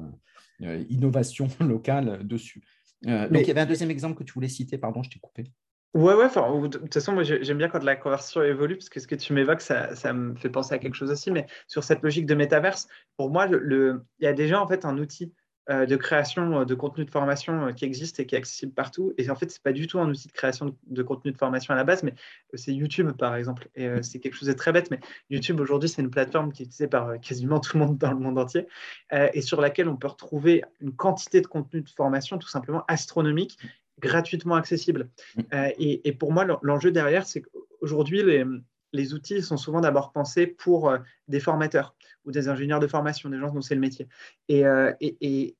[0.88, 2.62] innovation locale dessus.
[3.02, 5.50] donc, il y avait un deuxième exemple que tu voulais citer, pardon, je t'ai coupé.
[5.98, 9.08] Ouais, ouais, de toute façon, moi j'aime bien quand la conversation évolue, parce que ce
[9.08, 12.24] que tu m'évoques, ça, me fait penser à quelque chose aussi, mais sur cette logique
[12.24, 15.34] de métaverse, pour moi, le, il y a déjà en fait un outil
[15.70, 19.12] euh, de création de contenu de formation euh, qui existe et qui est accessible partout.
[19.18, 21.36] Et en fait, ce n'est pas du tout un outil de création de, contenu de
[21.36, 22.14] formation à la base, mais
[22.54, 23.68] c'est YouTube, par exemple.
[23.74, 26.62] Et euh, c'est quelque chose de très bête, mais YouTube, aujourd'hui, c'est une plateforme qui
[26.62, 28.68] est utilisée par quasiment tout le monde dans le monde entier
[29.10, 33.58] et sur laquelle on peut retrouver une quantité de contenu de formation tout simplement astronomique
[34.00, 35.08] gratuitement accessible.
[35.36, 35.40] Mm.
[35.54, 38.44] Euh, et, pour moi, l'enjeu derrière, c'est qu'aujourd'hui, les,
[38.92, 43.28] les, outils sont souvent d'abord pensés pour euh, des formateurs ou des ingénieurs de formation,
[43.30, 44.08] des gens dont c'est le métier.
[44.48, 45.56] Et, euh, et,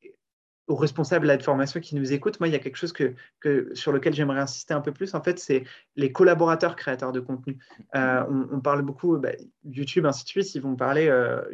[0.66, 3.70] aux responsables de formation qui nous écoutent, moi, il y a quelque chose que, que
[3.72, 5.64] sur lequel j'aimerais insister un peu plus, en fait, c'est
[5.96, 7.57] les collaborateurs créateurs de contenu.
[7.94, 9.31] on, parle beaucoup, bah,
[9.64, 11.05] YouTube, ainsi de suite, ils vont parler,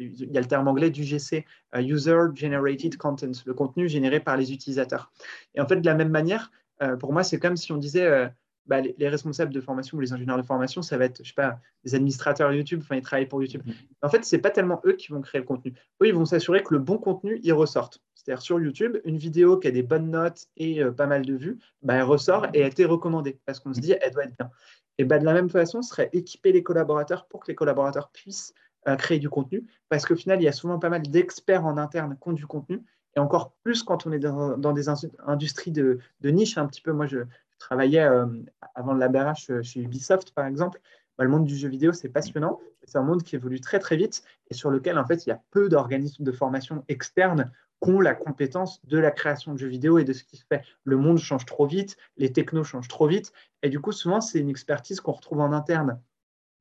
[0.01, 1.45] il y a le terme anglais du GC,
[1.77, 5.13] User Generated Content, le contenu généré par les utilisateurs.
[5.55, 6.51] Et en fait, de la même manière,
[7.01, 8.29] pour moi, c'est comme si on disait euh,
[8.67, 11.35] bah, les, responsables de formation ou les ingénieurs de formation, ça va être, je sais
[11.35, 13.63] pas, les administrateurs YouTube, enfin, ils travaillent pour YouTube.
[13.67, 13.73] Mm-hmm.
[14.03, 15.75] En fait, ce n'est pas tellement eux qui vont créer le contenu.
[16.03, 18.03] Eux, ils vont s'assurer que le bon contenu, il ressorte.
[18.15, 21.35] C'est-à-dire sur YouTube, une vidéo qui a des bonnes notes et euh, pas mal de
[21.35, 24.37] vues, bah, elle ressort et a été recommandée parce qu'on se dit, elle doit être
[24.39, 24.51] bien.
[24.97, 28.11] Et bah, de la même façon, ce serait équiper les collaborateurs pour que les collaborateurs
[28.11, 28.55] puissent
[28.99, 32.19] créer du contenu parce qu'au final, il y a souvent pas mal d'experts en interne
[32.21, 32.83] qui ont du contenu
[33.17, 34.89] et encore plus quand on est dans, des
[35.27, 36.59] industries de, niche.
[36.59, 37.21] Un petit peu, moi, je,
[37.59, 38.27] travaillais euh,
[38.75, 40.81] avant le LabRH euh, chez Ubisoft, par exemple.
[41.17, 42.61] Bah, le monde du jeu vidéo, c'est passionnant.
[42.83, 45.33] C'est un monde qui évolue très, très vite et sur lequel, en fait, il y
[45.33, 47.51] a peu d'organismes de formation externes
[47.83, 50.45] qui ont la compétence de la création de jeux vidéo et de ce qui se
[50.45, 50.63] fait.
[50.85, 53.33] Le monde change trop vite, les technos changent trop vite.
[53.63, 56.01] Et du coup, souvent, c'est une expertise qu'on retrouve en interne.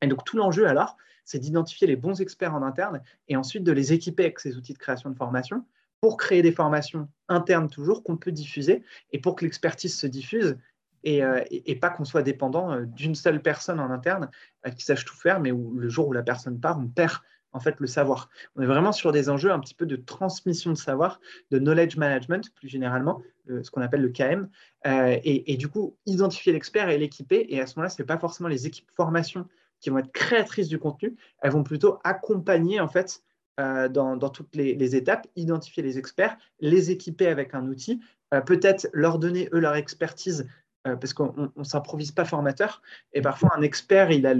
[0.02, 3.72] Et donc, tout l'enjeu, alors, c'est d'identifier les bons experts en interne et ensuite de
[3.72, 5.66] les équiper avec ces outils de création de formation
[6.04, 10.58] pour créer des formations internes toujours qu'on peut diffuser et pour que l'expertise se diffuse
[11.06, 11.40] et, euh,
[11.80, 14.30] pas qu'on soit dépendant euh, d'une seule personne en interne
[14.68, 17.20] euh, qui sache tout faire, mais où le jour où la personne part, on perd
[17.54, 18.30] en fait le savoir.
[18.58, 21.96] On est vraiment sur des enjeux un petit peu de transmission de savoir, de knowledge
[21.96, 24.50] management plus généralement, ce qu'on appelle le KM,
[24.86, 27.46] et, et, du coup identifier l'expert et l'équiper.
[27.48, 29.48] Et à ce moment-là, ce n'est pas forcément les équipes formation
[29.80, 33.22] qui vont être créatrices du contenu, elles vont plutôt accompagner en fait
[33.60, 38.02] euh, dans, toutes les, étapes, identifier les experts, les équiper avec un outil,
[38.34, 40.48] euh, peut-être leur donner eux leur expertise
[40.88, 42.82] euh, parce qu'on ne s'improvise pas formateur.
[43.14, 44.34] Et parfois, un expert, il a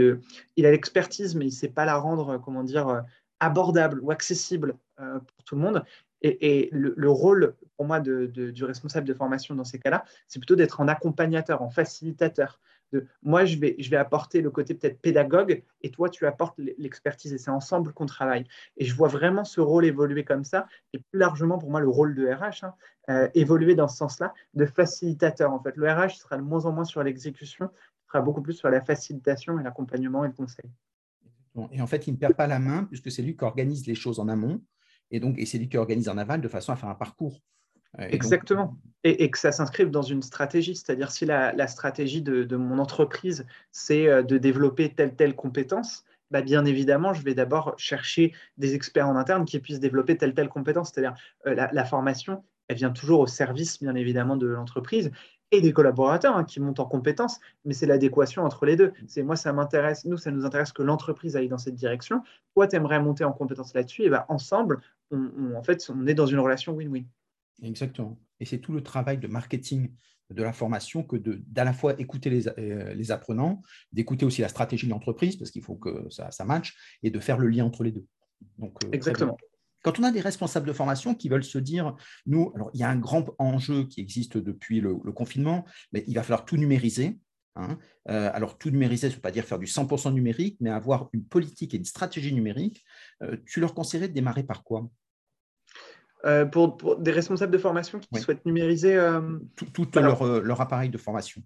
[0.58, 3.04] l'expertise, mais il ne sait pas la rendre, comment dire,
[3.40, 5.84] abordable ou accessible pour tout le monde.
[6.24, 10.82] Et, le, rôle, pour moi, du responsable de formation dans ces cas-là, c'est plutôt d'être
[10.82, 12.60] en accompagnateur, en facilitateur,
[13.22, 17.52] moi, je vais, apporter le côté peut-être pédagogue et toi, tu apportes l'expertise et c'est
[17.52, 18.46] ensemble qu'on travaille.
[18.78, 21.90] Et je vois vraiment ce rôle évoluer comme ça et plus largement pour moi le
[21.90, 22.74] rôle de RH hein,
[23.10, 25.52] euh, évoluer dans ce sens-là de facilitateur.
[25.52, 27.70] En fait, le RH sera de moins en moins sur l'exécution,
[28.08, 30.70] sera beaucoup plus sur la facilitation et l'accompagnement et le conseil.
[31.72, 33.96] Et en fait, il ne perd pas la main puisque c'est lui qui organise les
[33.96, 34.62] choses en amont
[35.12, 37.42] et donc et c'est lui qui organise en aval de façon à faire un parcours.
[38.00, 38.78] Exactement.
[39.04, 40.76] Et, que ça s'inscrive dans une stratégie.
[40.76, 46.42] C'est-à-dire, si la, stratégie de, mon entreprise, c'est euh, de développer telle, telle compétence, bah
[46.42, 50.50] bien évidemment, je vais d'abord chercher des experts en interne qui puissent développer telle, telle
[50.50, 50.92] compétence.
[50.94, 55.12] C'est-à-dire, euh, la, formation, elle vient toujours au service, bien évidemment, de l'entreprise
[55.52, 58.94] et des collaborateurs hein, qui montent en compétences, mais c'est l'adéquation entre les deux.
[59.06, 62.24] C'est moi, ça m'intéresse, nous, ça nous intéresse que l'entreprise aille dans cette direction.
[62.56, 66.26] Toi, tu aimerais monter en compétences là-dessus, et ben ensemble, en fait, on est dans
[66.26, 67.06] une relation win-win.
[67.62, 68.20] Exactement.
[68.40, 69.94] Et c'est tout le travail de marketing
[70.30, 73.62] de la formation que d'à la fois écouter les, euh, les apprenants,
[73.92, 77.20] d'écouter aussi la stratégie de l'entreprise, parce qu'il faut que ça, ça matche, et de
[77.20, 78.06] faire le lien entre les deux.
[78.58, 79.38] Donc, euh, Exactement.
[79.84, 82.84] Quand on a des responsables de formation qui veulent se dire, nous, alors il y
[82.84, 87.20] a un grand enjeu qui existe depuis le, confinement, mais il va falloir tout numériser.
[87.56, 87.78] Hein.
[88.10, 91.10] Euh, alors, tout numériser, ce ne veut pas dire faire du 100% numérique, mais avoir
[91.12, 92.84] une politique et une stratégie numérique.
[93.46, 94.90] tu leur conseillerais de démarrer par quoi?
[96.26, 99.20] Euh, pour, des responsables de formation qui souhaitent numériser euh,
[99.74, 101.42] tout, euh, leur, appareil de formation.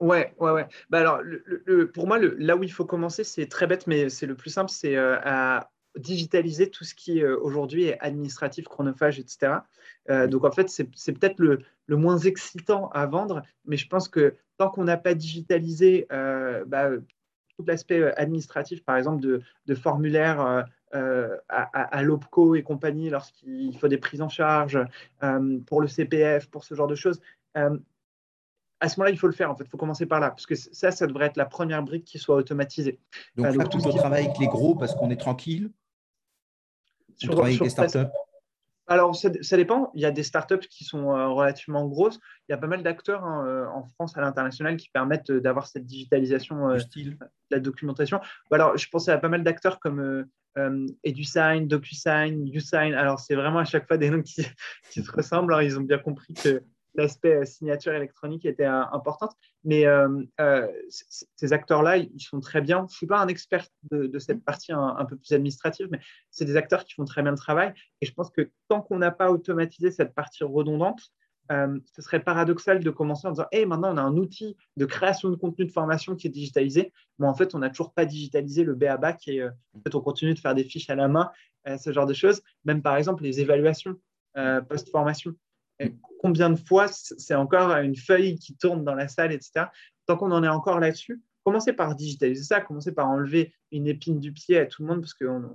[0.00, 0.66] Ouais, ouais, ouais.
[0.88, 1.20] Bah alors,
[1.92, 4.70] pour moi, là où il faut commencer, c'est très bête, mais c'est le plus simple,
[4.70, 9.58] c'est à digitaliser tout ce qui aujourd'hui est administratif, chronophage, etc.
[10.28, 14.70] donc en fait, c'est peut-être le, moins excitant à vendre, mais je pense que tant
[14.70, 16.88] qu'on n'a pas digitalisé bah,
[17.56, 23.98] tout l'aspect administratif, par exemple, de, de formulaires à, l'OPCO et compagnie lorsqu'il faut des
[23.98, 24.78] prises en charge,
[25.66, 27.20] pour le CPF, pour ce genre de choses.
[27.54, 29.50] à ce moment-là, il faut le faire.
[29.50, 31.82] En fait, il faut commencer par là, parce que ça, ça devrait être la première
[31.82, 32.98] brique qui soit automatisée.
[33.36, 35.70] Donc, là, tout le travail avec les gros parce qu'on est tranquille.
[37.16, 38.08] Sur, avec les startups
[38.88, 39.90] alors, ça, dépend.
[39.94, 42.18] Il y a des startups qui sont euh, relativement grosses.
[42.48, 45.40] Il y a pas mal d'acteurs hein, euh, en France, à l'international, qui permettent euh,
[45.40, 47.16] d'avoir cette digitalisation de
[47.50, 48.20] la documentation.
[48.50, 50.26] Alors, je pensais à pas mal d'acteurs comme
[51.04, 52.94] EduSign, DocuSign, USign.
[52.94, 54.44] Alors, c'est vraiment à chaque fois des noms qui,
[54.90, 55.52] qui se ressemblent.
[55.52, 56.62] Alors, ils ont bien compris que
[56.94, 59.32] l'aspect euh, signature électronique était euh, importante.
[59.64, 60.22] Mais euh,
[61.36, 62.78] ces acteurs-là, ils sont très bien.
[62.78, 66.00] Je ne suis pas un expert de, cette partie un, peu plus administrative, mais
[66.30, 67.72] c'est des acteurs qui font très bien le travail.
[68.00, 71.00] Et je pense que tant qu'on n'a pas automatisé cette partie redondante,
[71.50, 75.28] ce serait paradoxal de commencer en disant hey, maintenant on a un outil de création
[75.28, 76.92] de contenu de formation qui est digitalisé.
[77.18, 79.44] Mais en fait, on n'a toujours pas digitalisé le BABA qui est.
[79.44, 81.30] en fait, on continue de faire des fiches à la main,
[81.78, 82.42] ce genre de choses.
[82.64, 83.96] Même par exemple, les évaluations
[84.68, 85.34] post-formation
[86.20, 89.66] combien de fois c'est encore une feuille qui tourne dans la salle, etc.
[90.06, 94.20] Tant qu'on en est encore là-dessus, commencez par digitaliser ça, commencez par enlever une épine
[94.20, 95.50] du pied à tout le monde parce qu'on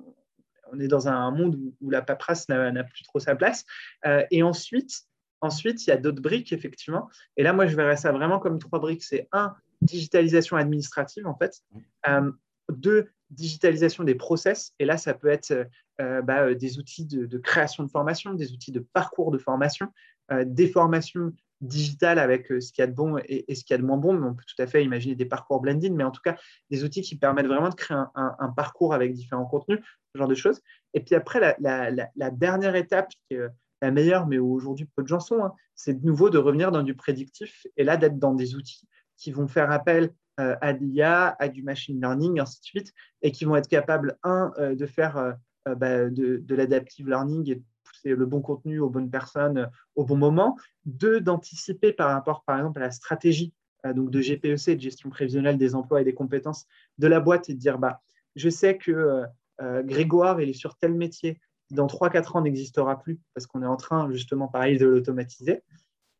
[0.71, 3.65] on est dans un monde où, la paperasse n'a plus trop sa place.
[4.05, 5.03] Euh, et ensuite,
[5.41, 7.09] ensuite, il y a d'autres briques, effectivement.
[7.37, 9.03] Et là, moi, je verrais ça vraiment comme trois briques.
[9.03, 11.61] C'est un, digitalisation administrative, en fait.
[12.07, 12.31] Euh,
[12.69, 14.73] deux, digitalisation des process.
[14.79, 15.67] Et là, ça peut être
[16.01, 19.87] euh, bah, des outils de, création de formation, des outils de parcours de formation,
[20.29, 23.75] des formations digitales avec euh, ce qu'il y a de bon et, ce qu'il y
[23.75, 26.03] a de moins bon, mais on peut tout à fait imaginer des parcours blending, mais
[26.03, 26.37] en tout cas
[26.69, 29.79] des outils qui permettent vraiment de créer un, parcours avec différents contenus,
[30.13, 30.61] ce genre de choses.
[30.93, 33.49] Et puis après, la, dernière étape, qui est euh,
[33.81, 36.71] la meilleure, mais où aujourd'hui peu de gens sont, hein, c'est de nouveau de revenir
[36.71, 41.35] dans du prédictif et là d'être dans des outils qui vont faire appel à l'IA,
[41.39, 45.35] à du machine learning, ainsi de suite, et qui vont être capables, un, de faire
[45.65, 47.63] bah, de, de l'adaptive learning et
[48.01, 50.57] c'est le bon contenu aux bonnes personnes au bon moment.
[50.85, 53.53] Deux, d'anticiper par rapport, par exemple, à la stratégie
[53.85, 56.65] euh, donc de GPEC, de gestion prévisionnelle des emplois et des compétences
[56.97, 58.01] de la boîte et de dire, bah,
[58.35, 59.25] je sais que euh,
[59.61, 61.39] euh, Grégoire, il est sur tel métier
[61.71, 65.63] dans 3-4 ans n'existera plus parce qu'on est en train, justement, pareil, de l'automatiser.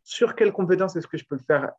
[0.04, 1.72] Sur quelles compétences est-ce que je peux le faire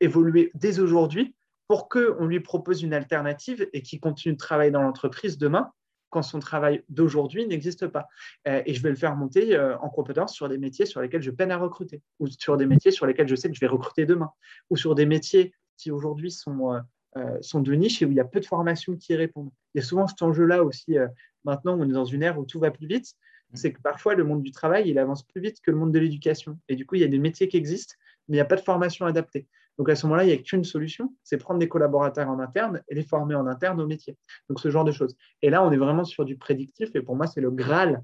[0.00, 1.34] évoluer dès aujourd'hui
[1.68, 5.70] pour qu'on lui propose une alternative et qu'il continue de travailler dans l'entreprise demain?
[6.10, 8.08] Quand son travail d'aujourd'hui n'existe pas.
[8.46, 11.22] Euh, et je vais le faire monter euh, en compétence sur des métiers sur lesquels
[11.22, 13.66] je peine à recruter, ou sur des métiers sur lesquels je sais que je vais
[13.66, 14.30] recruter demain,
[14.70, 16.80] ou sur des métiers qui aujourd'hui sont,
[17.16, 19.50] euh, sont de niche et où il y a peu de formations qui y répondent.
[19.74, 20.96] Il y a souvent cet enjeu-là aussi,
[21.44, 23.14] maintenant on est dans une ère où tout va plus vite,
[23.50, 23.56] mmh.
[23.56, 25.98] c'est que parfois le monde du travail, il avance plus vite que le monde de
[25.98, 26.58] l'éducation.
[26.68, 27.94] Et du coup, il y a des métiers qui existent,
[28.28, 29.46] mais il n'y a pas de formation adaptée.
[29.78, 32.82] Donc à ce moment-là, il n'y a qu'une solution, c'est prendre des collaborateurs en interne
[32.88, 34.16] et les former en interne au métier.
[34.48, 35.16] Donc ce genre de choses.
[35.42, 38.02] Et là, on est vraiment sur du prédictif et pour moi, c'est le Graal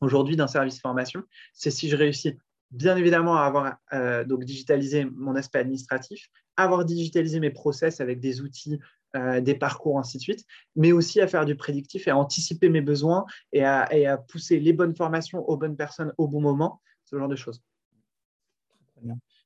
[0.00, 1.22] aujourd'hui d'un service formation.
[1.54, 2.36] C'est si je réussis
[2.70, 8.20] bien évidemment à avoir euh, donc digitalisé mon aspect administratif, avoir digitalisé mes process avec
[8.20, 8.78] des outils,
[9.14, 12.68] euh, des parcours, ainsi de suite, mais aussi à faire du prédictif et à anticiper
[12.68, 16.40] mes besoins et à, et à pousser les bonnes formations aux bonnes personnes au bon
[16.40, 17.62] moment, ce genre de choses.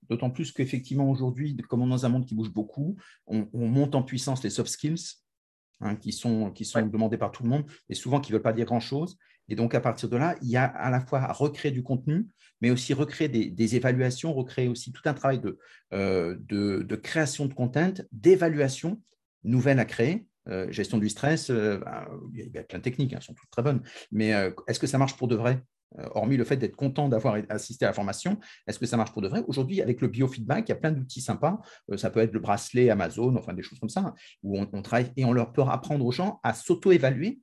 [0.09, 3.95] D'autant plus qu'effectivement, aujourd'hui, comme on est dans un monde qui bouge beaucoup, on, monte
[3.95, 5.16] en puissance les soft skills,
[5.81, 8.42] hein, qui sont, qui sont demandés par tout le monde, et souvent qui ne veulent
[8.42, 9.19] pas dire grand-chose.
[9.49, 11.83] Et donc, à partir de là, il y a à la fois à recréer du
[11.83, 12.27] contenu,
[12.61, 15.59] mais aussi recréer des, évaluations, recréer aussi tout un travail de,
[15.92, 19.01] euh, de, création de content, d'évaluation
[19.45, 20.27] nouvelle à créer.
[20.49, 23.35] Euh, gestion du stress, euh, ben, il y a plein de techniques, elles hein, sont
[23.35, 24.31] toutes très bonnes, mais
[24.69, 25.61] est-ce que ça marche pour de vrai?
[26.14, 29.22] Hormis le fait d'être content d'avoir assisté à la formation, est-ce que ça marche pour
[29.22, 29.42] de vrai?
[29.46, 31.61] Aujourd'hui, avec le biofeedback, il y a plein d'outils sympas.
[31.90, 35.12] Euh, ça peut être le bracelet Amazon, enfin des choses comme ça, où on, travaille
[35.16, 37.40] et on leur peut apprendre aux gens à s'auto-évaluer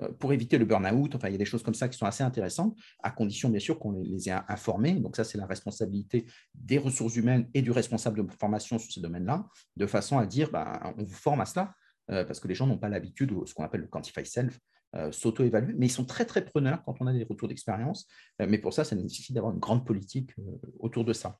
[0.00, 1.14] euh, pour éviter le burn-out.
[1.14, 3.60] Enfin, il y a des choses comme ça qui sont assez intéressantes, à condition bien
[3.60, 4.94] sûr qu'on les ait informés.
[4.94, 9.00] Donc ça, c'est la responsabilité des ressources humaines et du responsable de formation sur ce
[9.00, 11.74] domaine-là, de façon à dire, ben, on vous forme à cela,
[12.08, 14.58] parce que les gens n'ont pas l'habitude, ce qu'on appelle le quantify self,
[14.94, 18.06] euh, s'auto-évaluer, mais ils sont très très preneurs quand on a des retours d'expérience.
[18.42, 20.42] Euh, mais pour ça, ça nécessite d'avoir une grande politique euh,
[20.80, 21.38] autour de ça.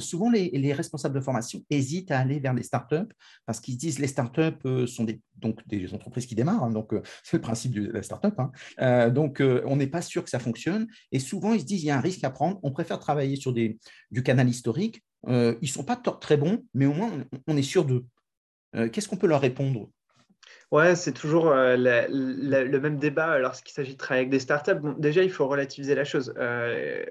[0.00, 3.08] Souvent, les, responsables de formation hésitent à aller vers les startups
[3.46, 7.38] parce qu'ils disent les startups sont des, donc des entreprises qui démarrent, hein, donc c'est
[7.38, 8.34] le principe de la startup.
[8.38, 9.08] Hein.
[9.08, 11.90] donc on n'est pas sûr que ça fonctionne et souvent ils se disent il y
[11.90, 12.60] a un risque à prendre.
[12.62, 13.78] On préfère travailler sur des,
[14.10, 15.02] du canal historique.
[15.26, 17.10] ils ne sont pas très bons, mais au moins
[17.46, 18.04] on est sûr d'eux.
[18.92, 19.88] Qu'est-ce qu'on peut leur répondre?
[20.70, 24.80] Ouais, c'est toujours euh, le même débat lorsqu'il s'agit de travailler avec des startups.
[24.98, 26.34] Déjà, il faut relativiser la chose.
[26.36, 27.04] Euh,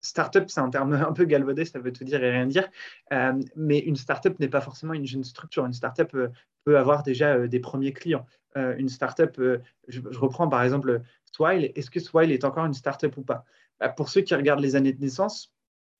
[0.00, 2.68] startup, c'est un terme un peu galvaudé, ça veut tout dire et rien dire.
[3.56, 5.66] mais une startup n'est pas forcément une jeune structure.
[5.66, 6.16] Une startup
[6.64, 8.26] peut avoir déjà des premiers clients.
[8.54, 9.58] une startup, je,
[9.88, 11.72] je, reprends par exemple Swile.
[11.74, 13.44] Est-ce que Swile est encore une startup ou pas?
[13.80, 15.52] Bah, Pour ceux qui regardent les années de naissance,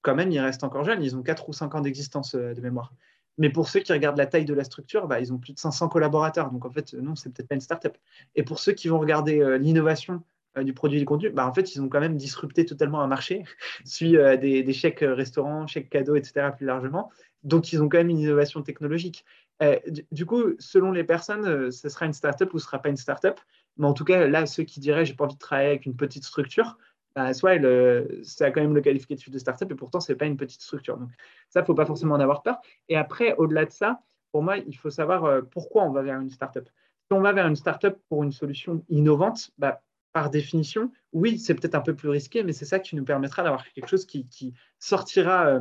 [0.03, 1.03] quand même, ils restent encore jeunes.
[1.03, 2.93] Ils ont 4 ou 5 ans d'existence de mémoire.
[3.39, 5.59] Mais pour ceux qui regardent la taille de la structure, bah, ils ont plus de
[5.59, 6.51] 500 collaborateurs.
[6.51, 7.97] Donc en fait, non, c'est peut-être pas une startup.
[8.37, 10.23] Et pour ceux qui vont regarder euh, l'innovation
[10.57, 13.01] euh, du produit et du contenu, bah, en fait, ils ont quand même disrupté totalement
[13.01, 13.45] un marché,
[13.85, 16.51] suit euh, des, chèques restaurants, chèques cadeaux, etc.
[16.57, 17.11] plus largement.
[17.43, 19.25] Donc ils ont quand même une innovation technologique.
[20.13, 23.39] du coup, selon les personnes, ce sera une startup ou ce sera pas une startup.
[23.77, 25.95] Mais en tout cas, là, ceux qui diraient j'ai pas envie de travailler avec une
[25.95, 26.79] petite structure,
[27.15, 27.61] bah, soit
[28.23, 30.63] ça a quand même le qualificatif de startup et pourtant, ce n'est pas une petite
[30.63, 30.97] structure.
[30.99, 31.11] Donc,
[31.49, 32.61] ça, il ne faut pas forcément en avoir peur.
[32.89, 34.01] Et après, au-delà de ça,
[34.33, 36.69] pour moi, il faut savoir euh, pourquoi on va vers une startup.
[36.69, 39.81] Si on va vers une startup pour une solution innovante, bah,
[40.13, 43.45] par définition, oui, c'est peut-être un peu plus risqué, mais c'est ça qui nous permettra
[43.45, 45.61] d'avoir quelque chose qui, sortira euh,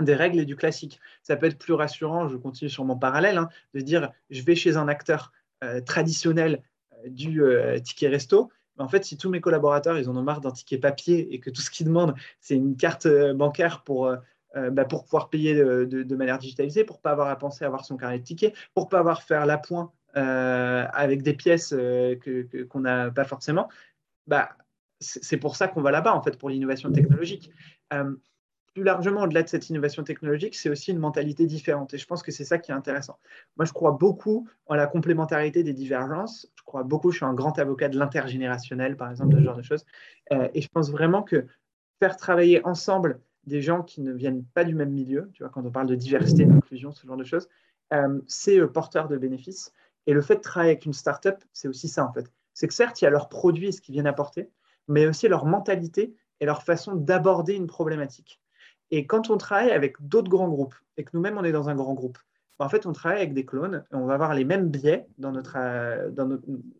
[0.00, 0.98] des règles et du classique.
[1.22, 4.56] Ça peut être plus rassurant, je continue sur mon parallèle, hein, de dire je vais
[4.56, 5.32] chez un acteur
[5.62, 6.64] euh, traditionnel
[7.06, 7.42] du
[7.82, 8.50] ticket resto,
[8.80, 11.50] en fait, si tous mes collaborateurs, ils en ont marre d'un ticket papier et que
[11.50, 14.16] tout ce qu'ils demandent, c'est une carte euh, bancaire pour, euh,
[14.56, 17.68] euh, bah, pour pouvoir payer de, manière digitalisée, pour ne pas avoir à penser à
[17.68, 21.72] avoir son carnet de tickets, pour ne pas avoir à faire l'appoint avec des pièces
[22.68, 23.68] qu'on n'a pas forcément,
[24.26, 24.50] bah,
[24.98, 27.52] c'est pour ça qu'on va là-bas, en fait, pour l'innovation technologique
[28.74, 31.92] plus largement, au-delà de cette innovation technologique, c'est aussi une mentalité différente.
[31.94, 33.18] Et je pense que c'est ça qui est intéressant.
[33.56, 36.50] Moi, je crois beaucoup en la complémentarité des divergences.
[36.70, 39.62] Crois beaucoup, je suis un grand avocat de l'intergénérationnel, par exemple, de ce genre de
[39.62, 39.84] choses.
[40.30, 41.46] Euh, et je pense vraiment que
[41.98, 45.66] faire travailler ensemble des gens qui ne viennent pas du même milieu, tu vois, quand
[45.66, 47.48] on parle de diversité, d'inclusion, ce genre de choses,
[47.92, 49.72] euh, c'est euh, porteur de bénéfices.
[50.06, 52.30] Et le fait de travailler avec une startup, c'est aussi ça, en fait.
[52.54, 54.48] C'est que certes, il y a leurs produits et ce qu'ils viennent apporter,
[54.86, 58.40] mais aussi leur mentalité et leur façon d'aborder une problématique.
[58.92, 61.74] Et quand on travaille avec d'autres grands groupes et que nous-mêmes, on est dans un
[61.74, 62.18] grand groupe,
[62.60, 65.32] en fait, on travaille avec des clones et on va avoir les mêmes biais dans
[65.32, 66.10] notre, euh,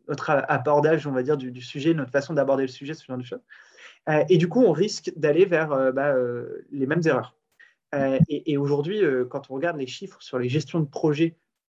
[0.08, 3.24] notre, abordage, on va dire, du, sujet, notre façon d'aborder le sujet, ce genre de
[3.24, 3.42] choses.
[4.08, 6.14] Euh, et du coup, on risque d'aller vers euh, bah,
[6.70, 7.34] les mêmes erreurs.
[8.28, 9.00] et, aujourd'hui,
[9.30, 11.30] quand on regarde les chiffres sur les gestions de projets,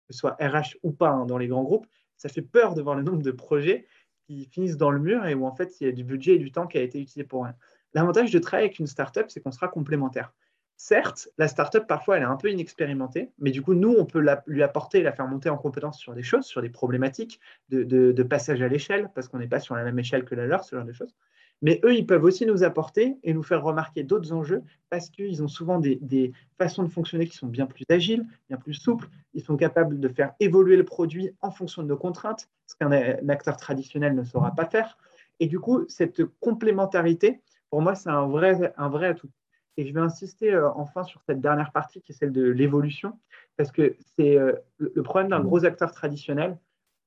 [0.07, 2.81] que ce soit RH ou pas hein, dans les grands groupes, ça fait peur de
[2.81, 3.87] voir le nombre de projets
[4.25, 6.39] qui finissent dans le mur et où en fait, il y a du budget et
[6.39, 7.55] du temps qui a été utilisé pour rien.
[7.93, 10.33] L'avantage de travailler avec une startup, c'est qu'on sera complémentaire.
[10.79, 14.23] Certes, la startup, parfois, elle est un peu inexpérimentée, mais du coup, nous, on peut
[14.45, 18.61] lui apporter, la faire monter en compétence sur des choses, sur des problématiques de, passage
[18.61, 20.85] à l'échelle, parce qu'on n'est pas sur la même échelle que la leur, ce genre
[20.85, 21.15] de choses.
[21.63, 24.61] Mais eux, ils peuvent aussi nous apporter et nous faire remarquer d'autres enjeux
[24.91, 28.57] parce qu'ils ont souvent des, des, façons de fonctionner qui sont bien plus agiles, bien
[28.57, 29.09] plus souples.
[29.33, 32.91] Ils sont capables de faire évoluer le produit en fonction de nos contraintes, ce qu'un
[33.29, 34.99] acteur traditionnel ne saura pas faire.
[35.39, 39.31] Et du coup, cette complémentarité, pour moi, c'est un vrai, un vrai atout.
[39.77, 43.19] Et je vais insister euh, enfin sur cette dernière partie qui est celle de l'évolution,
[43.55, 46.57] parce que c'est euh, le problème d'un gros acteur traditionnel,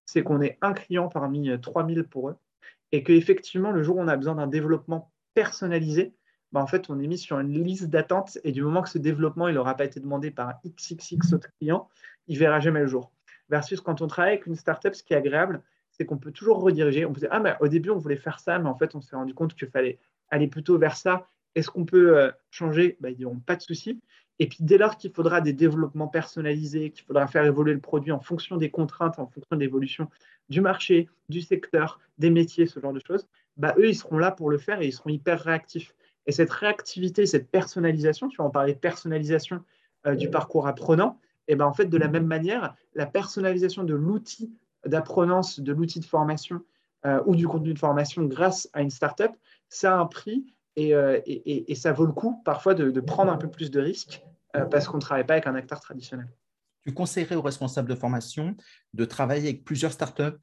[0.06, 2.36] c'est qu'on est un client parmi 3000 euh, pour eux,
[2.92, 6.14] et qu'effectivement, le jour où on a besoin d'un développement personnalisé,
[6.52, 8.98] bah, en fait, on est mis sur une liste d'attente, et du moment que ce
[8.98, 11.88] développement il n'aura pas été demandé par XXX autre client,
[12.26, 13.12] il verra jamais le jour.
[13.48, 16.60] Versus quand on travaille avec une startup, ce qui est agréable, c'est qu'on peut toujours
[16.60, 17.04] rediriger.
[17.04, 19.00] On peut dire, ah, mais au début, on voulait faire ça, mais en fait, on
[19.00, 19.98] s'est rendu compte qu'il fallait
[20.30, 21.26] aller plutôt vers ça.
[21.54, 22.96] Est-ce qu'on peut euh, changer?
[23.00, 24.00] Bah, Ils diront pas de souci.
[24.38, 28.12] Et puis dès lors qu'il faudra des développements personnalisés, qu'il faudra faire évoluer le produit
[28.12, 30.08] en fonction des contraintes, en fonction de l'évolution
[30.48, 33.26] du marché, du secteur, des métiers, ce genre de choses,
[33.56, 35.94] bah, eux, ils seront là pour le faire et ils seront hyper réactifs.
[36.26, 39.62] Et cette réactivité, cette personnalisation, tu vas en parler de personnalisation
[40.06, 43.94] euh, du parcours apprenant, et ben en fait, de la même manière, la personnalisation de
[43.94, 44.54] l'outil
[44.86, 46.62] d'apprenance, de l'outil de formation
[47.04, 49.32] euh, ou du contenu de formation grâce à une startup,
[49.68, 50.46] ça a un prix
[50.78, 54.22] euh, et, et, ça vaut le coup parfois de, prendre un peu plus de risques
[54.56, 56.28] euh, parce qu'on ne travaille pas avec un acteur traditionnel.
[56.82, 58.56] Tu conseillerais aux responsables de formation
[58.94, 60.38] de travailler avec plusieurs startups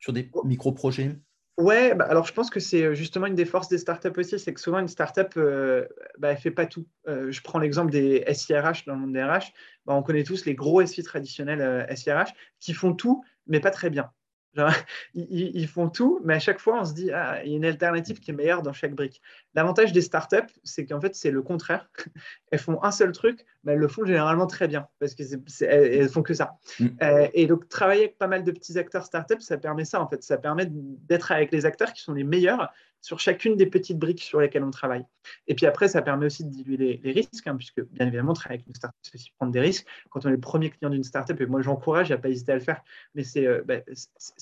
[0.00, 0.44] sur des oh.
[0.44, 1.18] micro-projets?
[1.58, 4.38] Ouais, bah, alors je pense que c'est euh, justement une des forces des startups aussi,
[4.38, 5.86] c'est que souvent une startup, euh,
[6.18, 6.86] bah, elle ne fait pas tout.
[7.06, 9.52] je prends l'exemple des SIRH dans le monde des RH.
[9.84, 13.90] Bah, on connaît tous les gros SI traditionnels SIRH qui font tout, mais pas très
[13.90, 14.10] bien.
[15.14, 17.64] ils, font tout, mais à chaque fois, on se dit, ah, il y a une
[17.64, 19.22] alternative qui est meilleure dans chaque brique.
[19.54, 21.88] L'avantage des startups, c'est qu'en fait, c'est le contraire.
[22.50, 26.22] elles font un seul truc, mais elles le font généralement très bien, parce qu'elles font
[26.22, 26.56] que ça.
[26.78, 26.86] Mm.
[27.02, 30.08] Euh, et donc, travailler avec pas mal de petits acteurs startups, ça permet ça, en
[30.08, 30.22] fait.
[30.22, 32.72] Ça permet d'être avec les acteurs qui sont les meilleurs
[33.02, 35.04] sur chacune des petites briques sur lesquelles on travaille.
[35.48, 38.60] Et puis après, ça permet aussi de diluer les, risques, hein, puisque bien évidemment, travailler
[38.60, 39.86] avec une startup, c'est aussi prendre des risques.
[40.10, 42.54] Quand on est le premier client d'une startup, et moi j'encourage à pas hésiter à
[42.54, 42.82] le faire,
[43.14, 43.80] mais c'est euh, bah,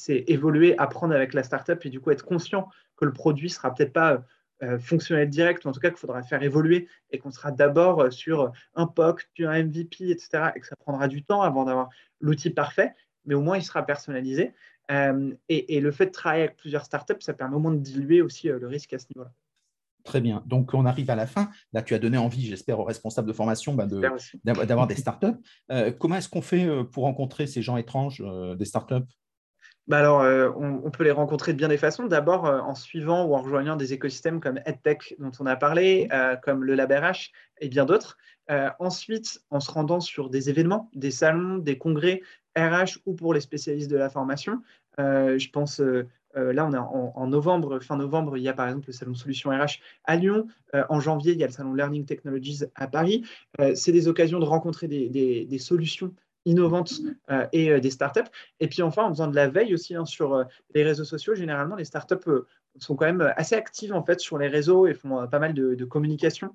[0.08, 3.92] évoluer, apprendre avec la startup et du coup être conscient que le produit sera peut-être
[3.92, 4.24] pas
[4.78, 8.52] fonctionnel direct, ou en tout cas qu'il faudra faire évoluer et qu'on sera d'abord sur
[8.74, 11.88] un POC, puis un MVP, etc., et que ça prendra du temps avant d'avoir
[12.20, 12.94] l'outil parfait,
[13.24, 14.52] mais au moins il sera personnalisé.
[14.90, 18.22] Et, et, le fait de travailler avec plusieurs startups, ça permet au moins de diluer
[18.22, 19.32] aussi le risque à ce niveau-là.
[20.04, 20.42] Très bien.
[20.46, 21.50] Donc, on arrive à la fin.
[21.72, 23.86] Là, tu as donné envie, j'espère, aux responsables de formation bah,
[24.44, 25.26] d'avoir des startups.
[25.70, 29.06] Euh, comment est-ce qu'on fait euh, pour rencontrer ces gens étranges euh, des startups?
[29.86, 32.06] Bah alors, on, peut les rencontrer de bien des façons.
[32.06, 36.08] D'abord, en suivant ou en rejoignant des écosystèmes comme EdTech, dont on a parlé,
[36.44, 38.16] comme le LabRH et bien d'autres.
[38.78, 42.22] ensuite, en se rendant sur des événements, des salons, des congrès
[42.56, 44.62] RH ou pour les spécialistes de la formation.
[45.38, 45.80] Je pense
[46.36, 49.14] euh, là, on est en, novembre, fin novembre, il y a par exemple le salon
[49.14, 50.46] Solutions RH à Lyon.
[50.74, 53.24] Euh, en janvier, il y a le salon Learning Technologies à Paris.
[53.60, 56.14] Euh, c'est des occasions de rencontrer des, solutions
[56.46, 57.00] innovantes
[57.52, 58.30] et des startups.
[58.60, 60.42] Et puis enfin, en faisant de la veille aussi hein, sur
[60.74, 62.16] les réseaux sociaux, généralement, les startups
[62.80, 65.84] sont quand même assez actives en fait sur les réseaux et font pas mal de,
[65.84, 66.54] communication,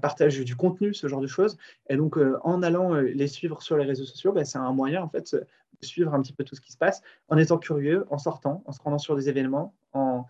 [0.00, 1.56] partagent du contenu, ce genre de choses.
[1.88, 5.08] Et donc, en allant les suivre sur les réseaux sociaux, bah, c'est un moyen en
[5.08, 5.36] fait
[5.82, 8.72] suivre un petit peu tout ce qui se passe en étant curieux, en sortant, en
[8.72, 10.26] se rendant sur des événements, en,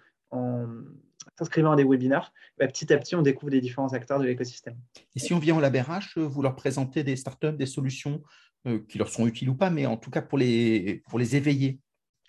[1.38, 2.32] s'inscrivant à des webinaires.
[2.58, 4.76] Bah, petit à petit, on découvre les différents acteurs de l'écosystème.
[5.14, 8.22] Et si on vient au LabRH, vous leur présentez des startups, des solutions
[8.66, 11.36] euh, qui leur sont utiles ou pas, mais en tout cas pour les, pour les
[11.36, 11.80] éveiller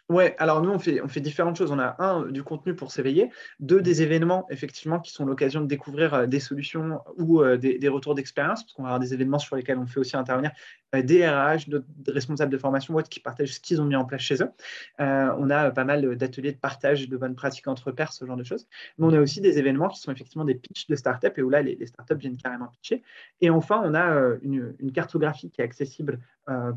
[0.08, 1.72] oui, alors nous, on fait, on fait différentes choses.
[1.72, 5.66] On a un, du contenu pour s'éveiller, deux, des événements, effectivement, qui sont l'occasion de
[5.66, 9.16] découvrir euh, des solutions ou euh, des, des, retours d'expérience, parce qu'on va avoir des
[9.16, 10.51] événements sur lesquels on fait aussi intervenir
[10.93, 13.95] euh, des RH, d'autres responsables de formation ou autres qui partagent ce qu'ils ont mis
[13.95, 14.51] en place chez eux.
[14.99, 18.43] on a pas mal d'ateliers de partage de bonnes pratiques entre pairs, ce genre de
[18.43, 18.68] choses.
[18.99, 21.49] Mais on a aussi des événements qui sont effectivement des pitchs de start-up et où
[21.49, 23.01] là, les, les startups viennent carrément pitcher.
[23.41, 26.20] Et enfin, on a une, une cartographie qui est accessible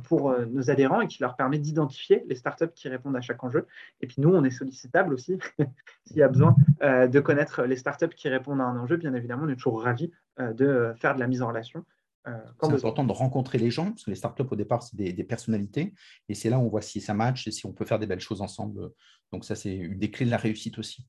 [0.04, 3.66] pour nos adhérents et qui leur permet d'identifier les startups qui répondent à chaque enjeu.
[4.00, 5.38] Et puis nous, on est sollicitable aussi
[6.06, 8.96] s'il y a besoin euh, de connaître les startups qui répondent à un enjeu.
[8.96, 10.10] Bien évidemment, on est toujours ravis
[10.40, 11.84] euh, de faire de la mise en relation.
[12.26, 15.24] Euh, c'est important de rencontrer les gens, parce que les startups, au départ, c'est des,
[15.24, 15.94] personnalités.
[16.28, 18.06] Et c'est là où on voit si ça match et si on peut faire des
[18.06, 18.90] belles choses ensemble.
[19.32, 21.06] Donc ça, c'est une des clés de la réussite aussi.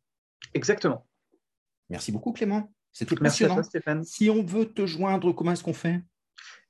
[0.54, 1.06] Exactement.
[1.90, 2.72] Merci beaucoup, Clément.
[2.92, 3.56] C'était passionnant.
[3.56, 4.04] Merci Stéphane.
[4.04, 6.02] Si on veut te joindre, comment est-ce qu'on fait?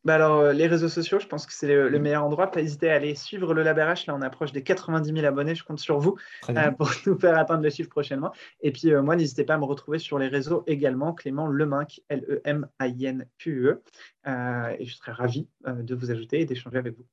[0.06, 2.52] Bah alors, euh, les réseaux sociaux, je pense que c'est le, meilleur endroit.
[2.52, 4.06] Pas hésiter à aller suivre le LabRH.
[4.08, 5.56] Là, on approche des 90 000 abonnés.
[5.56, 6.16] Je compte sur vous
[6.50, 8.32] euh, pour nous faire atteindre le chiffre prochainement.
[8.62, 11.14] Et puis, euh, moi, n'hésitez pas à me retrouver sur les réseaux également.
[11.14, 13.82] Clément Leminck, L-E-M-I-N-Q-E.
[14.26, 17.06] et je serai ravi de vous ajouter et d'échanger avec vous.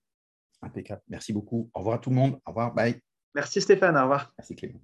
[0.62, 1.02] Impeccable.
[1.08, 1.70] Merci beaucoup.
[1.74, 2.38] Au revoir à tout le monde.
[2.46, 2.72] Au revoir.
[2.72, 3.00] Bye.
[3.34, 3.96] Merci Stéphane.
[3.96, 4.32] Au revoir.
[4.38, 4.80] Merci Clément.